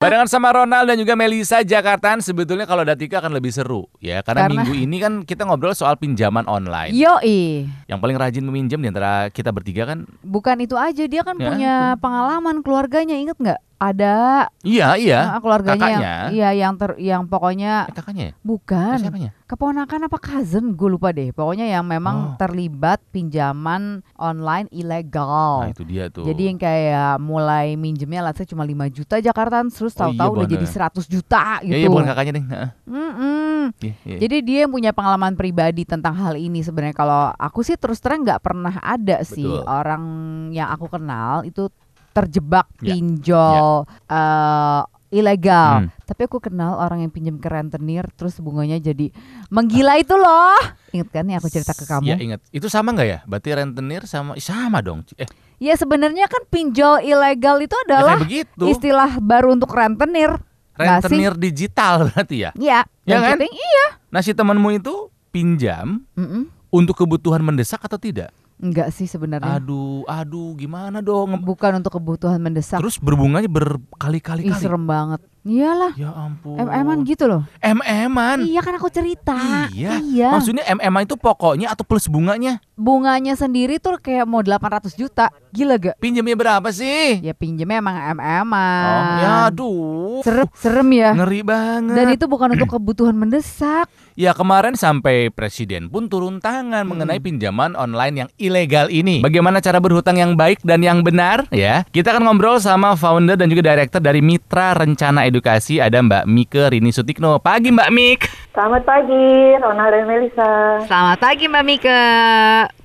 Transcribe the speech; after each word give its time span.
Barengan 0.00 0.32
sama 0.32 0.48
Ronald 0.48 0.88
dan 0.88 0.96
juga 0.96 1.12
Melisa 1.12 1.60
Jakartaan 1.60 2.24
sebetulnya 2.24 2.64
kalau 2.64 2.88
Datika 2.88 3.20
akan 3.20 3.36
lebih 3.36 3.52
seru 3.52 3.84
ya 4.00 4.24
karena, 4.24 4.48
Karena- 4.48 4.64
minggu 4.64 4.72
ini 4.72 4.96
kan 4.96 5.12
kita 5.28 5.44
ngobrol 5.44 5.76
soal 5.76 6.00
pinjaman 6.00 6.48
online. 6.48 6.96
Yoi, 6.96 7.68
Yang 7.84 7.98
paling 8.00 8.16
rajin 8.16 8.40
meminjam 8.40 8.80
di 8.80 8.88
antara 8.88 9.28
kita 9.28 9.52
bertiga 9.52 9.84
kan 9.84 10.08
bukan 10.24 10.56
itu 10.64 10.72
aja 10.72 11.04
dia 11.04 11.20
kan 11.20 11.36
Ya, 11.36 11.44
punya 11.44 11.74
pengalaman 12.00 12.64
keluarganya 12.64 13.12
inget 13.12 13.36
nggak? 13.36 13.60
Ada 13.80 14.44
iya 14.60 14.92
iya 14.92 15.40
keluarganya 15.40 15.80
yang 15.80 16.02
kakaknya. 16.04 16.14
iya 16.28 16.48
yang 16.52 16.72
ter 16.76 16.90
yang 17.00 17.22
pokoknya 17.24 17.88
Eh, 17.88 17.96
kakaknya 17.96 18.24
ya? 18.28 18.32
Eh, 18.32 18.44
bukan 18.44 18.96
siapanya? 19.00 19.30
keponakan 19.48 20.00
apa 20.04 20.18
cousin 20.20 20.76
gue 20.76 20.88
lupa 20.92 21.08
deh. 21.10 21.32
Pokoknya 21.32 21.64
yang 21.64 21.88
Oh. 21.88 21.90
memang 21.90 22.36
terlibat 22.36 23.00
pinjaman 23.08 24.04
online 24.14 24.68
ilegal. 24.68 25.64
Nah 25.64 25.72
itu 25.72 25.88
dia 25.88 26.12
tuh. 26.12 26.28
Jadi 26.28 26.42
yang 26.44 26.58
kayak 26.60 27.16
mulai 27.18 27.72
minjemnya 27.74 28.20
lah 28.20 28.36
cuma 28.36 28.68
5 28.68 28.84
juta 28.86 29.16
Jakarta 29.16 29.64
terus 29.64 29.96
Oh, 29.96 29.96
iya, 29.96 30.00
tahu-tahu 30.12 30.30
udah 30.36 30.48
jadi 30.48 30.66
100 30.68 31.04
juta 31.08 31.64
ya, 31.64 31.72
gitu. 31.72 31.80
ya 31.80 31.88
bukan 31.88 32.06
kakaknya 32.06 32.32
deh. 32.36 32.44
Heeh. 32.44 32.68
Mm-mm. 32.84 33.60
Iya, 33.80 33.94
iya. 34.04 34.18
Jadi 34.20 34.36
dia 34.42 34.58
yang 34.68 34.72
punya 34.72 34.92
pengalaman 34.92 35.32
pribadi 35.34 35.88
tentang 35.88 36.12
hal 36.14 36.36
ini 36.36 36.60
sebenarnya 36.60 36.92
kalau 36.92 37.32
aku 37.32 37.64
sih 37.64 37.80
terus 37.80 37.96
terang 37.96 38.28
nggak 38.28 38.44
pernah 38.44 38.76
ada 38.76 39.24
sih 39.24 39.48
Betul. 39.48 39.64
orang 39.64 40.04
yang 40.50 40.68
aku 40.68 40.84
kenal 40.86 41.44
itu 41.44 41.72
terjebak 42.10 42.66
Ya. 42.78 42.92
pinjol 42.92 43.84
eh, 44.06 44.82
ilegal. 45.10 45.72
Hmm. 45.80 45.88
Tapi 46.04 46.20
aku 46.24 46.38
kenal 46.38 46.76
orang 46.76 47.02
yang 47.02 47.10
pinjam 47.10 47.36
ke 47.36 47.46
rentenir 47.46 48.06
terus 48.12 48.38
bunganya 48.38 48.78
jadi 48.78 49.10
menggila 49.48 49.94
itu 49.96 50.14
loh. 50.14 50.54
Ingat 50.90 51.08
kan 51.10 51.24
yang 51.24 51.38
aku 51.38 51.48
cerita 51.48 51.72
ke 51.72 51.82
Ya 51.82 51.90
kamu? 51.90 52.06
ingat. 52.20 52.40
Itu 52.48 52.66
sama 52.66 52.90
nggak 52.92 53.08
ya? 53.08 53.18
Berarti 53.24 53.48
rentenir 53.52 54.02
sama 54.04 54.38
sama 54.38 54.78
dong. 54.78 55.02
Eh, 55.16 55.26
Ya 55.60 55.74
sebenarnya 55.74 56.24
kan 56.24 56.40
pinjol 56.46 57.04
ilegal 57.04 57.60
itu 57.60 57.76
ya 57.76 57.84
adalah 57.84 58.16
kayak 58.16 58.24
begitu. 58.24 58.64
istilah 58.66 59.10
baru 59.18 59.52
untuk 59.52 59.68
rentenir. 59.68 60.32
Rentenir 60.72 61.36
digital 61.36 62.08
berarti 62.08 62.36
ya. 62.40 62.50
Iya. 62.54 62.80
Ya 63.04 63.12
yang 63.12 63.22
kan? 63.28 63.38
iya. 63.42 63.86
Nah 64.08 64.20
si 64.20 64.32
temanmu 64.32 64.72
itu 64.72 64.94
pinjam 65.28 66.00
Mm-mm. 66.14 66.48
untuk 66.70 66.96
kebutuhan 66.96 67.38
mendesak 67.40 67.76
atau 67.78 67.98
tidak? 67.98 68.32
Enggak 68.60 68.92
sih 68.92 69.08
sebenarnya. 69.08 69.56
Aduh, 69.56 70.04
aduh, 70.04 70.52
gimana 70.52 71.00
dong? 71.00 71.40
Bukan 71.40 71.80
untuk 71.80 71.96
kebutuhan 71.96 72.36
mendesak. 72.36 72.76
Terus 72.76 73.00
berbunganya 73.00 73.48
berkali-kali 73.48 74.44
Ih 74.44 74.52
kali. 74.52 74.60
serem 74.60 74.84
banget. 74.84 75.24
Iyalah. 75.40 75.96
Ya 75.96 76.12
ampun. 76.12 76.60
MM-an 76.60 77.00
gitu 77.08 77.24
loh. 77.24 77.42
MM-an. 77.64 78.44
Iya 78.44 78.60
kan 78.60 78.76
aku 78.76 78.92
cerita. 78.92 79.68
Iya. 79.72 79.96
Iya. 79.96 80.36
Maksudnya 80.36 80.64
MM 80.68 80.94
itu 81.00 81.16
pokoknya 81.16 81.72
atau 81.72 81.80
plus 81.80 82.12
bunganya? 82.12 82.60
Bunganya 82.76 83.32
sendiri 83.32 83.80
tuh 83.80 83.96
kayak 83.96 84.28
mau 84.28 84.44
800 84.44 84.92
juta. 84.92 85.32
Gila 85.50 85.80
gak? 85.80 85.96
Pinjamnya 85.96 86.36
berapa 86.36 86.68
sih? 86.68 87.24
Ya 87.24 87.32
pinjemnya 87.32 87.80
emang 87.80 87.96
Oh, 87.96 88.12
MM-an. 88.12 89.20
ya 89.20 89.30
aduh. 89.48 90.20
Serem, 90.20 90.46
serem 90.52 90.88
ya. 90.92 91.10
Ngeri 91.16 91.40
banget. 91.40 91.96
Dan 91.96 92.06
itu 92.12 92.24
bukan 92.28 92.52
untuk 92.52 92.76
kebutuhan 92.76 93.16
mendesak. 93.16 93.88
Ya 94.20 94.36
kemarin 94.36 94.76
sampai 94.76 95.32
presiden 95.32 95.88
pun 95.88 96.12
turun 96.12 96.44
tangan 96.44 96.84
mengenai 96.84 97.16
pinjaman 97.16 97.72
online 97.72 98.26
yang 98.26 98.28
ilegal 98.36 98.92
ini. 98.92 99.24
Bagaimana 99.24 99.64
cara 99.64 99.80
berhutang 99.80 100.20
yang 100.20 100.36
baik 100.36 100.60
dan 100.60 100.84
yang 100.84 101.00
benar 101.00 101.48
ya? 101.48 101.88
Kita 101.88 102.12
akan 102.12 102.28
ngobrol 102.28 102.60
sama 102.60 102.92
founder 102.92 103.40
dan 103.40 103.48
juga 103.48 103.72
director 103.72 103.96
dari 103.96 104.20
Mitra 104.20 104.76
Rencana 104.76 105.24
Edukasi 105.30 105.78
ada 105.78 106.02
Mbak 106.02 106.26
Mike 106.26 106.62
Rini 106.74 106.90
Sutikno. 106.90 107.38
Pagi 107.38 107.70
Mbak 107.70 107.90
Mik. 107.94 108.20
Selamat 108.50 108.82
pagi, 108.82 109.54
Ronald 109.62 109.94
dan 109.94 110.04
Melisa. 110.10 110.50
Selamat 110.90 111.18
pagi 111.22 111.46
Mbak 111.46 111.64
Mika. 111.70 112.00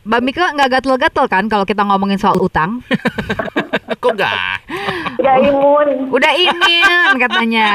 Mbak 0.05 0.21
Mika 0.21 0.45
nggak 0.53 0.69
gatel-gatel 0.77 1.25
kan 1.25 1.49
kalau 1.49 1.65
kita 1.65 1.81
ngomongin 1.81 2.21
soal 2.21 2.37
utang? 2.37 2.85
Kok 4.05 4.13
gak? 4.13 4.61
Tidak 5.17 5.37
imun. 5.49 6.13
Udah 6.13 6.33
imun 6.37 7.17
katanya. 7.17 7.69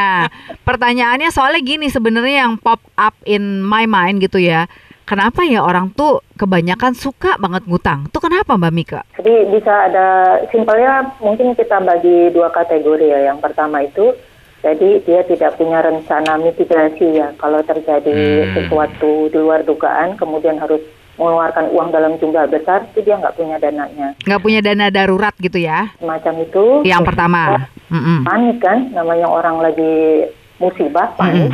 Pertanyaannya 0.62 1.34
soalnya 1.34 1.58
gini 1.66 1.90
sebenarnya 1.90 2.46
yang 2.46 2.54
pop 2.54 2.78
up 2.94 3.18
in 3.26 3.66
my 3.66 3.90
mind 3.90 4.22
gitu 4.22 4.38
ya. 4.38 4.70
Kenapa 5.02 5.42
ya 5.42 5.66
orang 5.66 5.90
tuh 5.90 6.22
kebanyakan 6.38 6.94
suka 6.94 7.34
banget 7.42 7.66
ngutang? 7.66 8.06
Tuh 8.14 8.22
kenapa 8.22 8.54
Mbak 8.54 8.70
Mika? 8.78 9.02
Jadi 9.18 9.50
bisa 9.50 9.90
ada 9.90 10.38
simpelnya 10.54 11.10
mungkin 11.18 11.58
kita 11.58 11.82
bagi 11.82 12.30
dua 12.30 12.54
kategori 12.54 13.10
ya. 13.10 13.34
Yang 13.34 13.42
pertama 13.42 13.82
itu 13.82 14.14
jadi 14.60 15.00
dia 15.08 15.20
tidak 15.24 15.56
punya 15.56 15.80
rencana 15.80 16.36
mitigasi 16.36 17.16
ya. 17.16 17.32
Kalau 17.40 17.64
terjadi 17.64 18.44
Hmm. 18.44 18.52
sesuatu 18.60 19.32
di 19.32 19.38
luar 19.40 19.64
dugaan, 19.64 20.20
kemudian 20.20 20.60
harus 20.60 20.84
mengeluarkan 21.16 21.68
uang 21.72 21.88
dalam 21.92 22.16
jumlah 22.16 22.48
besar, 22.48 22.84
itu 22.92 23.04
dia 23.04 23.16
nggak 23.16 23.36
punya 23.36 23.56
dananya. 23.60 24.16
Nggak 24.24 24.40
punya 24.40 24.60
dana 24.64 24.88
darurat 24.88 25.32
gitu 25.36 25.60
ya? 25.60 25.92
Semacam 26.00 26.34
itu. 26.44 26.64
Yang 26.84 27.02
pertama. 27.08 27.68
Mm-mm. 27.90 28.22
panik 28.22 28.62
kan, 28.62 28.78
namanya 28.94 29.26
orang 29.26 29.58
lagi 29.58 30.22
musibah, 30.56 31.10
panik. 31.18 31.50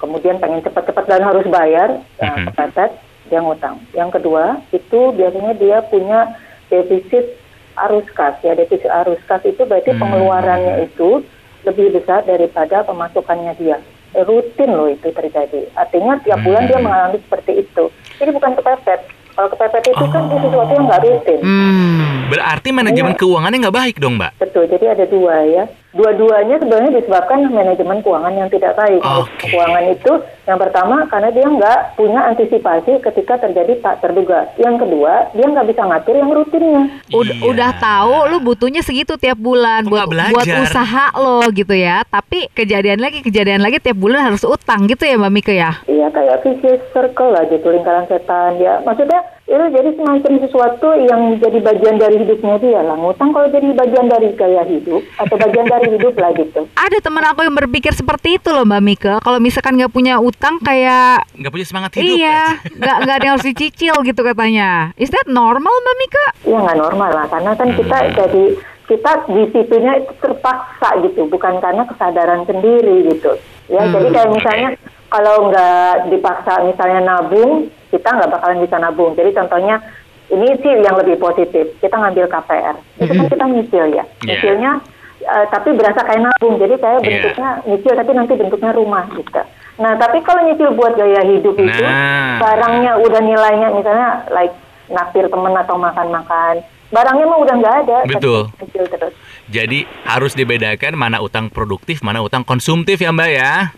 Kemudian 0.00 0.40
pengen 0.40 0.64
cepat-cepat 0.64 1.04
dan 1.04 1.20
harus 1.20 1.44
bayar, 1.52 2.00
ya, 2.16 2.32
Mhm. 2.32 2.46
kepepet, 2.48 2.90
dia 3.28 3.40
ngutang. 3.44 3.76
Yang 3.92 4.10
kedua, 4.16 4.44
itu 4.72 5.00
biasanya 5.12 5.52
dia 5.54 5.78
punya 5.84 6.32
defisit 6.72 7.36
arus 7.76 8.08
kas. 8.16 8.40
Ya, 8.40 8.56
defisit 8.56 8.88
arus 8.88 9.20
kas 9.28 9.44
itu 9.44 9.68
berarti 9.68 9.92
Hmm. 9.92 10.00
pengeluarannya 10.00 10.88
itu 10.88 11.20
lebih 11.66 11.92
besar 11.92 12.22
daripada 12.22 12.86
pemasukannya 12.86 13.52
dia. 13.58 13.76
Rutin 14.16 14.70
loh 14.70 14.88
itu 14.88 15.10
terjadi. 15.10 15.66
Artinya 15.74 16.16
tiap 16.22 16.40
bulan 16.40 16.64
dia 16.64 16.78
Hmm. 16.78 16.86
mengalami 16.86 17.18
seperti 17.20 17.52
itu. 17.60 17.84
Jadi 18.16 18.30
bukan 18.32 18.54
kepepet. 18.54 19.00
Kalau 19.36 19.48
kepepet 19.52 19.84
itu 19.84 20.04
kan 20.08 20.22
itu 20.24 20.36
sesuatu 20.40 20.72
yang 20.72 20.84
nggak 20.88 21.02
rutin. 21.04 21.40
Hmm. 21.44 22.32
Berarti 22.32 22.68
manajemen 22.72 23.12
Iya. 23.12 23.20
keuangannya 23.20 23.58
nggak 23.60 23.76
baik 23.76 23.96
dong 24.00 24.16
Mbak? 24.16 24.32
Betul, 24.40 24.64
jadi 24.66 24.96
ada 24.96 25.04
dua 25.04 25.34
ya. 25.44 25.64
Dua-duanya 25.96 26.60
sebenarnya 26.60 26.92
disebabkan 26.94 27.48
manajemen 27.48 27.98
keuangan 28.00 28.34
yang 28.36 28.48
tidak 28.48 28.76
baik. 28.76 29.00
Oke. 29.00 29.48
Keuangan 29.48 29.84
itu 29.88 30.12
yang 30.44 30.58
pertama 30.60 31.08
karena 31.08 31.32
dia 31.32 31.46
nggak 31.46 31.78
punya 31.96 32.20
antisipasi 32.26 33.00
ketika 33.00 33.40
terjadi 33.40 33.80
tak 33.80 33.98
terduga. 33.98 34.44
Yang 34.56 34.84
kedua, 34.84 35.32
dia 35.32 35.46
nggak 35.48 35.66
bisa 35.66 35.82
ngatur 35.82 36.14
yang 36.14 36.30
rutinnya. 36.30 36.82
Ud- 37.10 37.24
Iya. 37.26 37.42
Udah 37.46 37.70
tahu 37.74 38.14
lu 38.28 38.38
butuhnya 38.40 38.80
segitu 38.80 39.16
tiap 39.16 39.36
bulan 39.36 39.82
Kok 39.82 39.90
buat 39.90 40.06
buat 40.30 40.46
usaha 40.62 41.10
lo 41.14 41.40
gitu 41.50 41.72
ya. 41.72 42.04
Tapi 42.06 42.48
kejadian 42.52 43.00
lagi 43.00 43.20
kejadian 43.20 43.60
lagi 43.60 43.76
tiap 43.76 43.96
bulan 43.96 44.26
harus 44.26 44.42
utang 44.42 44.84
gitu 44.84 45.02
ya 45.02 45.16
Mbak 45.16 45.32
Mika 45.32 45.52
ya. 45.52 45.80
Iya 45.84 46.08
kayak 46.08 46.42
vicious 46.42 46.82
circle 46.90 47.30
lah 47.30 47.44
gitu, 47.46 47.66
lingkaran 47.66 48.04
setan. 48.04 48.56
Ya 48.56 48.78
maksudnya 48.82 49.24
itu 49.46 49.64
jadi 49.70 49.90
semacam 49.94 50.32
sesuatu 50.42 50.88
yang 51.00 51.20
jadi 51.38 51.58
bagian 51.60 51.96
dari 51.96 52.18
hidupnya 52.18 52.58
dia 52.58 52.80
lah. 52.82 52.94
Ngutang 52.94 53.30
kalau 53.30 53.46
jadi 53.46 53.68
bagian 53.72 54.06
dari 54.06 54.34
gaya 54.34 54.62
hidup 54.62 55.06
atau 55.16 55.36
bagian 55.36 55.64
dari 55.64 55.86
hidup 55.88 56.14
lah 56.14 56.30
gitu. 56.32 56.66
Ada 56.74 56.98
teman 56.98 57.22
aku 57.24 57.40
yang 57.40 57.54
berpikir 57.54 57.94
seperti 57.94 58.36
itu 58.36 58.50
loh 58.50 58.62
Mbak 58.62 58.82
Mika. 58.82 59.14
Kalau 59.22 59.38
misalkan 59.38 59.78
nggak 59.78 59.90
punya 59.90 60.18
utang 60.18 60.58
kayak 60.58 61.30
Nggak 61.32 61.52
punya 61.52 61.66
semangat 61.66 61.90
hidup. 61.94 62.10
iya 62.12 62.58
nggak 62.80 62.96
nggak 63.00 63.16
ada 63.16 63.24
yang 63.24 63.34
harus 63.34 63.46
dicicil 63.46 63.94
gitu 64.02 64.20
katanya. 64.20 64.90
Is 64.94 65.08
that 65.08 65.26
normal 65.26 65.70
Mbak 65.72 65.96
Mika? 65.96 66.26
Iya 66.44 66.58
nggak 66.60 66.78
normal 66.78 67.10
lah, 67.12 67.26
karena 67.26 67.50
kan 67.54 67.68
kita 67.70 67.96
jadi 68.12 68.44
kita 68.86 69.12
disiplinnya 69.26 69.94
itu 69.98 70.12
terpaksa 70.16 70.88
gitu, 71.02 71.26
bukan 71.26 71.58
karena 71.58 71.82
kesadaran 71.84 72.42
sendiri 72.42 73.10
gitu. 73.10 73.34
Ya, 73.66 73.82
Hmm, 73.82 73.90
jadi 73.92 74.08
kayak 74.12 74.30
misalnya 74.30 74.68
kalau 75.08 75.48
nggak 75.48 76.10
dipaksa 76.10 76.62
misalnya 76.62 77.00
nabung, 77.00 77.70
kita 77.88 78.08
nggak 78.08 78.30
bakalan 78.30 78.62
bisa 78.62 78.76
nabung. 78.76 79.14
Jadi 79.14 79.30
contohnya 79.32 79.78
ini 80.26 80.58
sih 80.58 80.72
yang 80.82 80.98
lebih 80.98 81.16
positif, 81.16 81.70
kita 81.78 81.94
ngambil 81.94 82.26
KPR, 82.26 82.74
itu 82.98 83.12
kan 83.14 83.26
kita 83.30 83.44
nyicil 83.46 83.84
ya, 83.94 84.02
Iya. 84.02 84.26
nyicilnya 84.26 84.72
eh, 85.16 85.46
tapi 85.48 85.72
berasa 85.72 86.02
kayak 86.02 86.22
nabung, 86.22 86.58
jadi 86.58 86.74
kayak 86.76 86.98
Iya. 86.98 87.06
bentuknya 87.06 87.48
nyicil 87.64 87.92
tapi 87.94 88.10
nanti 88.12 88.32
bentuknya 88.34 88.70
rumah 88.74 89.04
gitu. 89.10 89.42
Nah 89.76 89.92
tapi 89.96 90.18
kalau 90.20 90.42
nyicil 90.44 90.74
buat 90.74 90.92
gaya 90.94 91.22
hidup 91.22 91.54
itu 91.54 91.82
Nah. 91.82 92.40
barangnya 92.42 92.92
udah 93.00 93.20
nilainya 93.20 93.68
misalnya 93.70 94.24
like 94.28 94.54
naktir 94.88 95.26
temen 95.26 95.52
atau 95.52 95.76
makan-makan 95.76 96.62
barangnya 96.88 97.26
mah 97.26 97.38
udah 97.42 97.54
nggak 97.58 97.76
ada 97.82 97.98
Betul. 98.06 98.40
terus 98.70 99.14
Jadi 99.46 99.86
harus 100.02 100.34
dibedakan 100.34 100.98
mana 100.98 101.18
utang 101.22 101.46
produktif, 101.50 102.02
mana 102.02 102.18
utang 102.18 102.42
konsumtif 102.42 102.98
ya 102.98 103.10
Mbak 103.10 103.30
ya. 103.30 103.70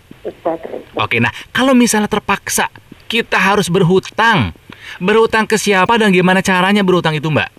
Oke, 0.94 1.18
nah 1.18 1.30
kalau 1.48 1.72
misalnya 1.72 2.06
terpaksa 2.06 2.66
kita 3.06 3.36
harus 3.36 3.66
berhutang, 3.66 4.52
berhutang 4.98 5.44
ke 5.44 5.54
siapa 5.54 5.96
dan 5.96 6.10
gimana 6.10 6.40
caranya 6.40 6.82
berhutang 6.82 7.14
itu 7.14 7.28
Mbak? 7.28 7.50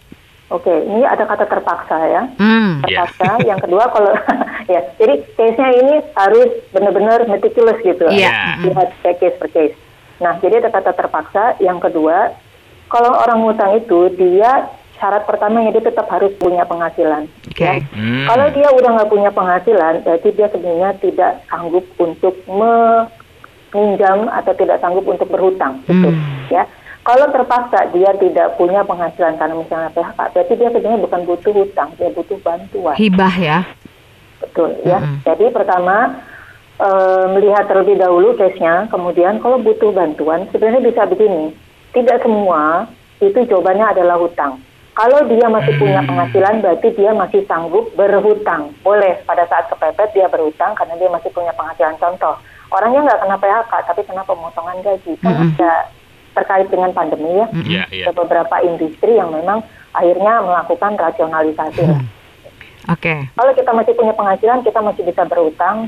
oke 0.50 0.74
ini 0.82 1.06
ada 1.06 1.30
kata 1.30 1.46
terpaksa 1.46 1.98
ya 2.10 2.24
Hmm. 2.36 2.82
Iya. 2.82 3.06
terpaksa 3.06 3.30
yang 3.46 3.62
kedua 3.62 3.86
kalau 3.86 4.10
ya 4.74 4.82
jadi 4.98 5.22
case 5.30 5.54
nya 5.56 5.70
ini 5.72 5.96
harus 6.12 6.50
benar-benar 6.74 7.30
meticulous 7.30 7.78
gitu 7.80 8.10
Iya. 8.10 8.58
lihat 8.66 8.90
case 9.00 9.38
per 9.38 9.50
case 9.50 9.78
nah 10.18 10.34
jadi 10.42 10.58
ada 10.58 10.74
kata 10.74 10.98
terpaksa 10.98 11.54
yang 11.62 11.78
kedua 11.78 12.34
kalau 12.90 13.14
orang 13.14 13.46
ngutang 13.46 13.78
itu 13.78 14.10
dia 14.18 14.66
syarat 15.00 15.24
pertamanya 15.24 15.72
dia 15.74 15.84
tetap 15.90 16.12
harus 16.12 16.36
punya 16.38 16.68
penghasilan 16.68 17.26
Oke. 17.48 17.64
ya. 17.64 17.80
Hmm. 17.96 18.28
Kalau 18.28 18.48
dia 18.52 18.68
udah 18.70 18.90
nggak 19.00 19.12
punya 19.12 19.32
penghasilan, 19.32 20.04
berarti 20.04 20.30
dia 20.36 20.48
sebenarnya 20.52 20.92
tidak 21.00 21.32
sanggup 21.48 21.86
untuk 21.98 22.36
meminjam 22.46 24.28
atau 24.30 24.54
tidak 24.54 24.78
sanggup 24.84 25.08
untuk 25.08 25.32
berhutang, 25.32 25.80
gitu. 25.88 26.12
Ya, 26.52 26.68
kalau 27.08 27.32
terpaksa 27.32 27.90
dia 27.96 28.12
tidak 28.20 28.60
punya 28.60 28.84
penghasilan 28.84 29.40
karena 29.40 29.56
misalnya 29.56 29.90
PHK, 29.96 30.20
berarti 30.36 30.54
dia 30.60 30.70
sebenarnya 30.70 31.04
bukan 31.08 31.22
butuh 31.26 31.54
hutang, 31.56 31.90
dia 31.96 32.10
butuh 32.12 32.38
bantuan. 32.44 32.96
Hibah 33.00 33.36
ya. 33.40 33.60
betul 34.40 34.72
ya. 34.88 35.00
Mm-mm. 35.04 35.20
Jadi 35.26 35.46
pertama 35.52 36.22
eh, 36.80 37.26
melihat 37.34 37.68
terlebih 37.68 38.00
dahulu 38.00 38.36
case-nya, 38.36 38.88
kemudian 38.92 39.40
kalau 39.40 39.58
butuh 39.60 39.90
bantuan 39.96 40.46
sebenarnya 40.52 40.86
bisa 40.86 41.08
begini. 41.08 41.56
Tidak 41.90 42.22
semua 42.22 42.86
itu 43.20 43.40
jawabannya 43.48 43.86
adalah 43.98 44.22
hutang. 44.22 44.62
Kalau 45.00 45.24
dia 45.32 45.48
masih 45.48 45.80
punya 45.80 46.04
penghasilan 46.04 46.60
berarti 46.60 46.88
dia 46.92 47.16
masih 47.16 47.48
sanggup 47.48 47.88
berhutang. 47.96 48.76
Boleh 48.84 49.16
pada 49.24 49.48
saat 49.48 49.72
kepepet 49.72 50.12
dia 50.12 50.28
berhutang 50.28 50.76
karena 50.76 51.00
dia 51.00 51.08
masih 51.08 51.32
punya 51.32 51.56
penghasilan. 51.56 51.96
Contoh, 51.96 52.36
orangnya 52.68 53.08
nggak 53.08 53.22
kena 53.24 53.38
PHK 53.40 53.72
tapi 53.88 54.02
kena 54.04 54.28
pemotongan 54.28 54.84
gaji. 54.84 55.16
Kan 55.24 55.32
Mm-mm. 55.32 55.56
ada 55.56 55.88
terkait 56.36 56.68
dengan 56.68 56.92
pandemi 56.92 57.32
ya. 57.32 57.48
Iya, 57.64 57.84
iya. 57.96 58.04
Ada 58.12 58.20
beberapa 58.20 58.60
industri 58.60 59.16
yang 59.16 59.32
memang 59.32 59.64
akhirnya 59.96 60.44
melakukan 60.44 60.92
rasionalisasi 61.00 61.82
lah. 61.88 62.04
Oke. 62.92 63.32
Kalau 63.40 63.52
kita 63.56 63.72
masih 63.72 63.94
punya 63.96 64.12
penghasilan, 64.12 64.68
kita 64.68 64.84
masih 64.84 65.08
bisa 65.08 65.24
berhutang. 65.24 65.88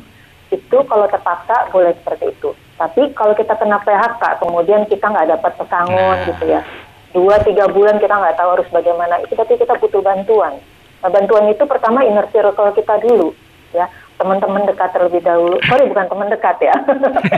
Itu 0.56 0.88
kalau 0.88 1.12
terpaksa 1.12 1.68
boleh 1.76 1.92
seperti 2.00 2.32
itu. 2.32 2.56
Tapi 2.80 3.12
kalau 3.12 3.36
kita 3.36 3.60
kena 3.60 3.76
PHK, 3.84 4.40
kemudian 4.40 4.88
kita 4.88 5.04
nggak 5.04 5.36
dapat 5.36 5.52
pesangon 5.60 6.16
Nah. 6.16 6.28
gitu 6.32 6.46
ya. 6.48 6.64
Dua 7.12 7.36
tiga 7.44 7.68
bulan 7.68 8.00
kita 8.00 8.12
nggak 8.12 8.38
tahu 8.40 8.50
harus 8.60 8.68
bagaimana. 8.72 9.20
Itu 9.24 9.36
berarti 9.36 9.60
kita 9.60 9.76
butuh 9.80 10.02
bantuan. 10.04 10.58
Nah, 11.02 11.10
bantuan 11.10 11.50
itu 11.50 11.64
pertama 11.66 12.06
inner 12.06 12.30
circle 12.30 12.78
kita 12.78 13.02
dulu, 13.02 13.34
ya 13.74 13.90
teman-teman 14.22 14.70
dekat 14.70 14.94
terlebih 14.94 15.22
dahulu. 15.26 15.58
Sorry 15.66 15.90
bukan 15.90 16.06
teman 16.06 16.30
dekat 16.30 16.58
ya. 16.62 16.76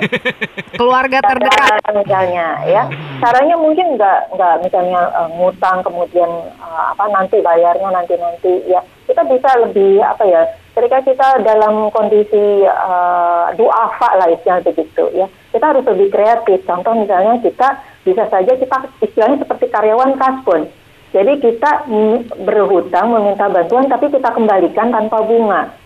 Keluarga 0.79 1.23
terdekat. 1.23 1.79
Misalnya 1.95 2.59
ya 2.67 2.83
caranya 3.23 3.55
mungkin 3.55 3.95
nggak 3.95 4.35
nggak 4.35 4.55
misalnya 4.67 5.01
eh, 5.15 5.29
ngutang 5.39 5.79
kemudian 5.87 6.27
eh, 6.59 6.83
apa 6.91 7.07
nanti 7.07 7.39
bayarnya 7.39 7.87
nanti 7.87 8.19
nanti 8.19 8.53
ya 8.67 8.83
kita 9.07 9.23
bisa 9.31 9.49
lebih 9.63 10.03
apa 10.03 10.27
ya 10.27 10.43
ketika 10.73 10.99
kita 11.05 11.27
dalam 11.45 11.93
kondisi 11.93 12.65
uh, 12.65 13.53
duafa 13.53 14.09
lah 14.17 14.25
istilahnya 14.25 14.73
begitu 14.73 15.05
ya 15.13 15.29
kita 15.53 15.69
harus 15.69 15.85
lebih 15.85 16.09
kreatif 16.09 16.65
contoh 16.65 16.97
misalnya 16.97 17.37
kita 17.45 17.77
bisa 18.03 18.23
saja 18.27 18.51
kita 18.55 18.77
istilahnya 18.99 19.43
seperti 19.43 19.65
karyawan 19.71 20.15
kasbon 20.19 20.67
jadi 21.13 21.33
kita 21.39 21.87
berhutang 22.43 23.07
meminta 23.11 23.47
bantuan 23.47 23.87
tapi 23.87 24.11
kita 24.11 24.29
kembalikan 24.33 24.91
tanpa 24.91 25.23
bunga 25.23 25.83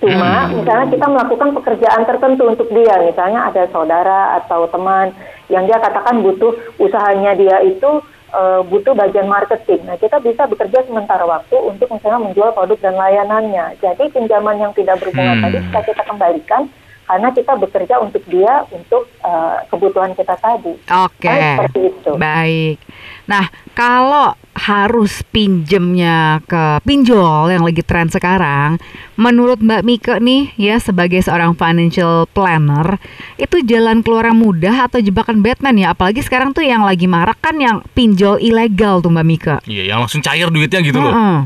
Cuma 0.00 0.48
misalnya 0.48 0.88
kita 0.88 1.06
melakukan 1.12 1.52
pekerjaan 1.60 2.08
tertentu 2.08 2.48
untuk 2.48 2.72
dia, 2.72 2.96
misalnya 3.04 3.52
ada 3.52 3.68
saudara 3.68 4.40
atau 4.40 4.64
teman 4.72 5.12
yang 5.52 5.68
dia 5.68 5.76
katakan 5.76 6.24
butuh 6.24 6.56
usahanya 6.80 7.36
dia 7.36 7.60
itu 7.60 8.00
eh, 8.32 8.60
butuh 8.64 8.96
bagian 8.96 9.28
marketing. 9.28 9.84
Nah, 9.84 10.00
kita 10.00 10.16
bisa 10.24 10.48
bekerja 10.48 10.88
sementara 10.88 11.28
waktu 11.28 11.52
untuk 11.52 11.92
misalnya 11.92 12.32
menjual 12.32 12.56
produk 12.56 12.80
dan 12.80 12.96
layanannya. 12.96 13.76
Jadi 13.84 14.08
pinjaman 14.08 14.56
yang 14.56 14.72
tidak 14.72 15.04
berbunga 15.04 15.36
Hmm. 15.36 15.44
tadi 15.44 15.58
bisa 15.68 15.80
kita 15.92 16.02
kembalikan 16.08 16.62
karena 17.10 17.34
kita 17.34 17.58
bekerja 17.58 17.98
untuk 17.98 18.22
dia 18.30 18.62
untuk 18.70 19.10
eh, 19.26 19.58
kebutuhan 19.66 20.14
kita 20.14 20.38
tadi. 20.38 20.78
Oke. 20.78 21.26
Kan 21.26 21.58
seperti 21.58 21.80
itu. 21.90 22.12
Baik. 22.14 22.78
Nah, 23.26 23.50
kalau 23.74 24.38
harus 24.54 25.26
pinjemnya 25.34 26.38
ke 26.46 26.78
pinjol 26.86 27.50
yang 27.50 27.66
lagi 27.66 27.82
tren 27.82 28.06
sekarang, 28.06 28.78
menurut 29.18 29.58
Mbak 29.58 29.82
Mika 29.82 30.14
nih 30.22 30.54
ya 30.54 30.78
sebagai 30.78 31.18
seorang 31.18 31.58
financial 31.58 32.30
planner, 32.30 33.02
itu 33.42 33.58
jalan 33.66 34.06
keluar 34.06 34.30
yang 34.30 34.38
mudah 34.38 34.86
atau 34.86 35.02
jebakan 35.02 35.42
Batman 35.42 35.82
ya? 35.82 35.90
Apalagi 35.90 36.22
sekarang 36.22 36.54
tuh 36.54 36.62
yang 36.62 36.86
lagi 36.86 37.10
marak 37.10 37.42
kan 37.42 37.58
yang 37.58 37.82
pinjol 37.90 38.38
ilegal 38.38 39.02
tuh 39.02 39.10
Mbak 39.10 39.26
Mika. 39.26 39.56
Iya, 39.66 39.90
yang 39.90 39.98
langsung 40.06 40.22
cair 40.22 40.46
duitnya 40.46 40.78
gitu 40.86 41.02
loh. 41.02 41.10
Heeh. 41.10 41.38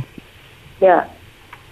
Ya, 0.84 1.08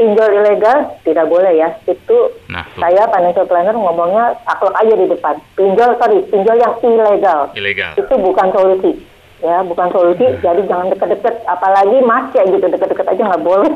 pinjol 0.02 0.30
ilegal 0.34 0.78
tidak 1.00 1.26
boleh 1.26 1.52
ya. 1.54 1.68
Itu 1.86 2.34
Nah, 2.50 2.66
tuh. 2.68 2.82
saya 2.82 3.06
financial 3.06 3.46
planner 3.46 3.70
ngomongnya 3.72 4.34
taklek 4.42 4.74
aja 4.74 4.94
di 4.96 5.06
depan. 5.06 5.34
Pinjol 5.54 5.94
sorry, 5.96 6.18
pinjol 6.26 6.58
yang 6.58 6.74
ilegal. 6.82 7.40
Ilegal. 7.54 7.92
Itu 7.94 8.14
bukan 8.16 8.50
solusi. 8.50 8.92
Ya, 9.38 9.58
bukan 9.60 9.90
solusi. 9.90 10.26
Jadi 10.38 10.66
jangan 10.66 10.86
deket-deket. 10.88 11.42
Apalagi 11.44 11.98
mas 12.00 12.30
ya 12.30 12.42
gitu 12.44 12.62
deket-deket 12.62 13.06
aja 13.08 13.22
nggak 13.24 13.42
boleh. 13.42 13.72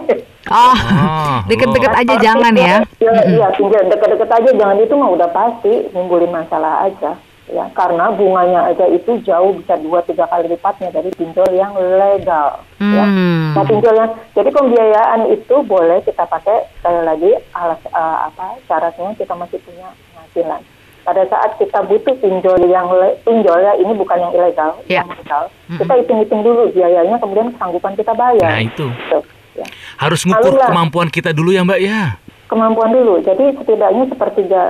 Oh, 0.46 0.74
Oh, 0.86 1.36
deket-deket 1.50 1.90
aja 1.92 2.14
jangan 2.20 2.54
ya. 2.54 2.82
Ya, 2.98 3.14
iya, 3.24 3.46
pinjol 3.52 3.86
deket-deket 3.86 4.30
aja 4.32 4.50
jangan 4.52 4.78
itu 4.78 4.94
mah 4.94 5.10
udah 5.10 5.30
pasti 5.30 5.90
nimbulin 5.90 6.30
masalah 6.30 6.86
aja. 6.86 7.14
Ya, 7.46 7.62
karena 7.72 8.10
bunganya 8.10 8.66
aja 8.66 8.90
itu 8.90 9.22
jauh 9.22 9.54
bisa 9.54 9.78
dua 9.78 10.02
tiga 10.02 10.26
kali 10.26 10.50
lipatnya 10.50 10.90
dari 10.90 11.14
pinjol 11.14 11.46
yang 11.54 11.78
legal. 11.78 12.58
Ya. 12.82 13.06
Hmm. 13.06 13.54
Nah, 13.54 13.62
pinjol 13.62 13.94
yang 13.94 14.10
jadi 14.34 14.50
pembiayaan 14.50 15.30
itu 15.30 15.54
boleh 15.62 16.02
kita 16.02 16.26
pakai 16.26 16.66
sekali 16.74 17.06
lagi 17.06 17.30
alas 17.54 17.78
eh, 17.86 18.18
apa 18.26 18.58
syaratnya 18.66 19.14
kita 19.14 19.38
masih 19.38 19.62
punya 19.62 19.94
penghasilan. 20.10 20.58
Pada 21.06 21.22
saat 21.30 21.54
kita 21.54 21.86
butuh 21.86 22.18
pinjol 22.18 22.66
yang 22.66 22.90
le- 22.90 23.14
pinjol 23.22 23.62
ya 23.62 23.78
ini 23.78 23.94
bukan 23.94 24.18
yang 24.18 24.32
ilegal, 24.34 24.74
Ya. 24.90 25.06
yang 25.06 25.10
legal. 25.14 25.46
Kita 25.70 25.92
hitung-hitung 26.02 26.42
dulu 26.42 26.74
biayanya 26.74 27.14
kemudian 27.16 27.54
kesanggupan 27.54 27.94
kita 27.94 28.10
bayar. 28.10 28.50
Nah, 28.50 28.58
itu. 28.58 28.90
Gitu, 28.90 29.18
ya. 29.54 29.66
Harus 30.02 30.26
ngukur 30.26 30.50
Lalu 30.50 30.66
kemampuan 30.66 31.08
kita 31.14 31.30
dulu 31.30 31.54
ya, 31.54 31.62
Mbak 31.62 31.78
ya. 31.78 32.18
Kemampuan 32.46 32.90
dulu. 32.90 33.18
Jadi 33.20 33.54
setidaknya 33.54 34.06
sepertiga 34.06 34.62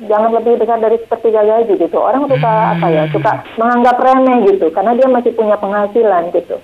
jangan 0.00 0.30
lebih 0.32 0.58
besar 0.58 0.78
dari 0.78 0.98
sepertiga 0.98 1.40
gaji 1.40 1.74
gitu. 1.76 1.96
Orang 1.96 2.26
suka 2.26 2.46
Hmm. 2.46 2.72
apa 2.74 2.86
ya? 2.88 3.02
Suka 3.08 3.32
menganggap 3.56 3.96
remeh 3.96 4.38
gitu 4.48 4.66
karena 4.70 4.92
dia 4.92 5.06
masih 5.06 5.32
punya 5.32 5.56
penghasilan 5.56 6.30
gitu. 6.30 6.56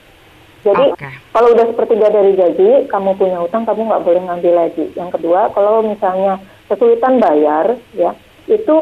Jadi 0.61 0.93
Oke. 0.93 1.09
kalau 1.33 1.49
udah 1.51 1.67
sepertiga 1.67 2.13
dari 2.13 2.37
gaji, 2.37 2.71
kamu 2.87 3.17
punya 3.17 3.41
utang, 3.41 3.65
kamu 3.65 3.81
nggak 3.83 4.05
boleh 4.05 4.21
ngambil 4.21 4.55
lagi. 4.59 4.85
Yang 4.93 5.11
kedua, 5.17 5.49
kalau 5.51 5.81
misalnya 5.81 6.37
kesulitan 6.69 7.17
bayar, 7.17 7.65
ya 7.97 8.13
itu 8.45 8.75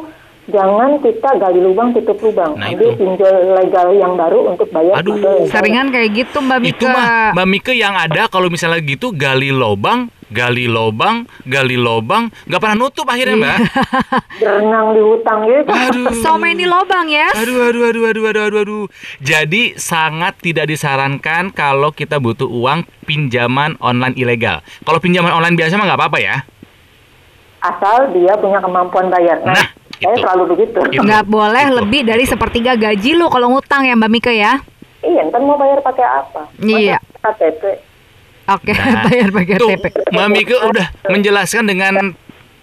jangan 0.49 0.99
kita 0.99 1.39
gali 1.39 1.61
lubang 1.63 1.95
tutup 1.95 2.19
lubang. 2.19 2.59
Nah, 2.59 2.69
Ambil 2.69 2.91
itu. 2.91 2.99
pinjol 2.99 3.35
legal 3.55 3.89
yang 3.95 4.19
baru 4.19 4.51
untuk 4.51 4.69
bayar. 4.69 4.99
Aduh. 4.99 5.47
Seringan 5.47 5.89
kayak 5.89 6.11
gitu 6.19 6.43
Mbak 6.43 6.59
Mika. 6.59 6.73
Itu 6.75 6.85
mah 6.89 7.07
Mbak 7.39 7.47
Mika 7.47 7.73
yang 7.73 7.95
ada 7.95 8.27
kalau 8.27 8.49
misalnya 8.49 8.83
gitu 8.83 9.15
gali 9.15 9.55
lobang, 9.55 10.11
gali 10.29 10.65
lobang, 10.65 11.25
gali 11.43 11.75
lobang, 11.75 12.29
nggak 12.45 12.61
pernah 12.61 12.77
nutup 12.79 13.05
akhirnya, 13.05 13.37
Mbak. 13.37 13.59
berenang 14.41 14.87
di 14.93 15.01
hutang 15.01 15.39
gitu. 15.45 15.71
Aduh. 15.71 16.07
So 16.19 16.37
many 16.37 16.65
lobang 16.65 17.09
ya. 17.09 17.33
Aduh, 17.33 17.69
aduh, 17.69 17.83
aduh, 17.87 18.03
aduh, 18.07 18.25
aduh, 18.25 18.43
aduh, 18.45 18.61
aduh. 18.61 18.85
Jadi 19.19 19.75
sangat 19.75 20.37
tidak 20.39 20.69
disarankan 20.69 21.51
kalau 21.51 21.91
kita 21.91 22.17
butuh 22.17 22.47
uang 22.47 22.85
pinjaman 23.03 23.75
online 23.79 24.15
ilegal. 24.15 24.61
Kalau 24.83 24.99
pinjaman 24.99 25.31
online 25.31 25.55
biasa 25.55 25.75
mah 25.75 25.87
nggak 25.87 25.99
apa-apa 25.99 26.19
ya. 26.19 26.37
Asal 27.59 28.13
dia 28.13 28.39
punya 28.39 28.63
kemampuan 28.63 29.11
bayar. 29.11 29.43
Nah, 29.43 29.51
Nah, 29.53 29.67
saya 29.99 30.15
itu. 30.15 30.23
selalu 30.23 30.43
begitu. 30.55 30.79
Itu. 30.89 31.03
Nggak 31.03 31.25
boleh 31.27 31.65
Itu, 31.65 31.77
lebih 31.83 32.01
dari 32.05 32.23
itu. 32.23 32.31
sepertiga 32.31 32.79
gaji 32.79 33.11
lu 33.13 33.27
kalau 33.27 33.51
ngutang 33.51 33.83
ya 33.83 33.99
Mbak 33.99 34.11
Mika 34.13 34.31
ya. 34.31 34.63
Iya, 34.99 35.27
ntar 35.27 35.43
mau 35.43 35.59
bayar 35.59 35.79
pakai 35.79 36.07
apa? 36.07 36.43
Iya. 36.59 36.99
KTP. 37.19 37.63
Oke, 38.49 38.73
Nah, 38.73 39.05
bayar 39.05 39.29
pakai 39.29 39.55
Tuh, 39.55 39.69
TP. 39.71 39.85
Mbak 40.09 40.29
Mika 40.31 40.57
udah 40.65 40.87
menjelaskan 41.07 41.65
dengan 41.65 42.17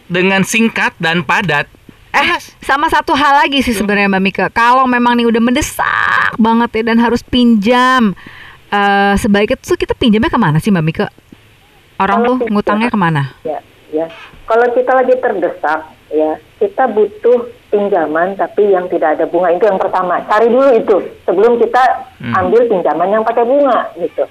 dengan 0.07 0.41
singkat 0.41 0.97
dan 0.97 1.21
padat. 1.21 1.69
Eh, 2.09 2.29
sama 2.59 2.87
satu 2.87 3.11
hal 3.11 3.37
lagi 3.37 3.59
sih 3.59 3.71
sebenarnya 3.71 4.07
Mbak 4.07 4.23
Mika. 4.23 4.45
Kalau 4.49 4.85
memang 4.85 5.13
nih 5.13 5.27
udah 5.27 5.37
mendesak 5.39 6.33
banget 6.35 6.69
ya 6.73 6.83
dan 6.85 6.97
harus 6.97 7.21
pinjam, 7.21 8.17
eh 8.67 9.13
sebaiknya 9.15 9.59
tuh 9.59 9.75
kita 9.75 9.93
pinjamnya 9.93 10.27
ke 10.27 10.39
mana 10.39 10.57
sih 10.57 10.69
Mbak 10.69 10.85
Mika? 10.85 11.07
Orang 11.95 12.17
Kalau 12.17 12.25
tuh 12.25 12.35
pinjam- 12.39 12.53
ngutangnya 12.55 12.89
ke 12.89 12.97
mana? 12.97 13.23
Ya, 13.43 13.59
ya. 13.91 14.05
Kalau 14.43 14.65
kita 14.71 14.91
lagi 14.91 15.13
terdesak, 15.15 15.79
ya, 16.09 16.31
kita 16.57 16.83
butuh 16.87 17.39
pinjaman 17.67 18.33
tapi 18.33 18.69
yang 18.69 18.85
tidak 18.87 19.17
ada 19.17 19.25
bunga. 19.25 19.51
Itu 19.51 19.65
yang 19.65 19.77
pertama. 19.77 20.17
Cari 20.23 20.47
dulu 20.47 20.69
itu 20.71 20.95
sebelum 21.21 21.57
kita 21.57 21.83
Hmm. 22.17 22.33
ambil 22.37 22.61
pinjaman 22.65 23.09
yang 23.11 23.21
pakai 23.21 23.43
bunga, 23.43 23.91
gitu. 23.97 24.25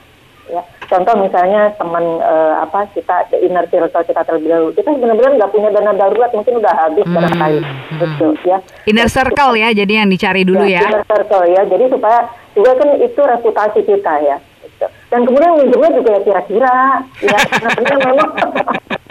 Ya, 0.45 0.61
contoh 0.85 1.17
misalnya 1.17 1.73
teman 1.75 2.05
eh, 2.21 2.55
apa 2.61 2.85
kita 2.93 3.33
inner 3.41 3.65
circle 3.67 4.05
kita 4.05 4.21
terlebih 4.23 4.53
dahulu. 4.53 4.71
Kita 4.73 4.93
benar-benar 4.93 5.33
nggak 5.35 5.51
punya 5.51 5.69
dana 5.73 5.93
darurat, 5.93 6.31
mungkin 6.31 6.61
udah 6.61 6.75
habis 6.77 7.05
Hmm, 7.05 7.17
barangkali, 7.17 7.61
hmm. 7.65 7.99
gitu, 7.99 8.27
ya. 8.45 8.59
Inner 8.85 9.09
circle 9.09 9.57
ya, 9.57 9.73
jadi 9.73 10.05
yang 10.05 10.09
dicari 10.09 10.45
dulu 10.45 10.65
ya. 10.65 10.85
inner 10.85 11.05
circle 11.05 11.49
ya. 11.49 11.65
Jadi 11.65 11.85
supaya 11.89 12.19
juga 12.53 12.71
kan 12.77 12.89
itu 13.01 13.21
reputasi 13.21 13.81
kita 13.83 14.15
ya. 14.21 14.37
gitu. 14.63 14.87
Dan 15.09 15.21
kemudian 15.25 15.53
minjemnya 15.57 15.91
juga 15.93 16.11
ya 16.13 16.21
kira-kira, 16.23 16.77
ya 17.25 17.39
karena 17.49 17.97
memang 18.05 18.31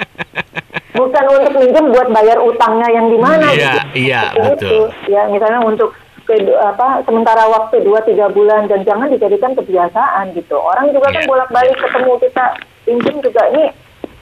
bukan 0.94 1.24
untuk 1.26 1.54
minjem 1.58 1.86
buat 1.90 2.08
bayar 2.10 2.38
utangnya 2.40 2.88
yang 2.94 3.10
di 3.10 3.18
mana. 3.18 3.48
Iya, 3.50 3.74
gitu. 3.74 3.80
iya, 3.98 4.22
Seperti 4.32 4.70
betul. 4.70 4.86
Ya 5.10 5.22
misalnya 5.26 5.60
untuk 5.66 5.90
apa 6.64 7.04
sementara 7.04 7.46
waktu 7.52 7.84
2 7.84 7.92
3 8.04 8.32
bulan 8.32 8.72
dan 8.72 8.82
jangan 8.88 9.12
dijadikan 9.12 9.52
kebiasaan 9.54 10.32
gitu. 10.34 10.56
Orang 10.56 10.90
juga 10.96 11.12
kan 11.12 11.24
Iya. 11.24 11.30
bolak-balik 11.30 11.76
ketemu 11.76 12.14
kita 12.24 12.46
pinjam 12.88 13.16
juga 13.20 13.42
ini 13.52 13.64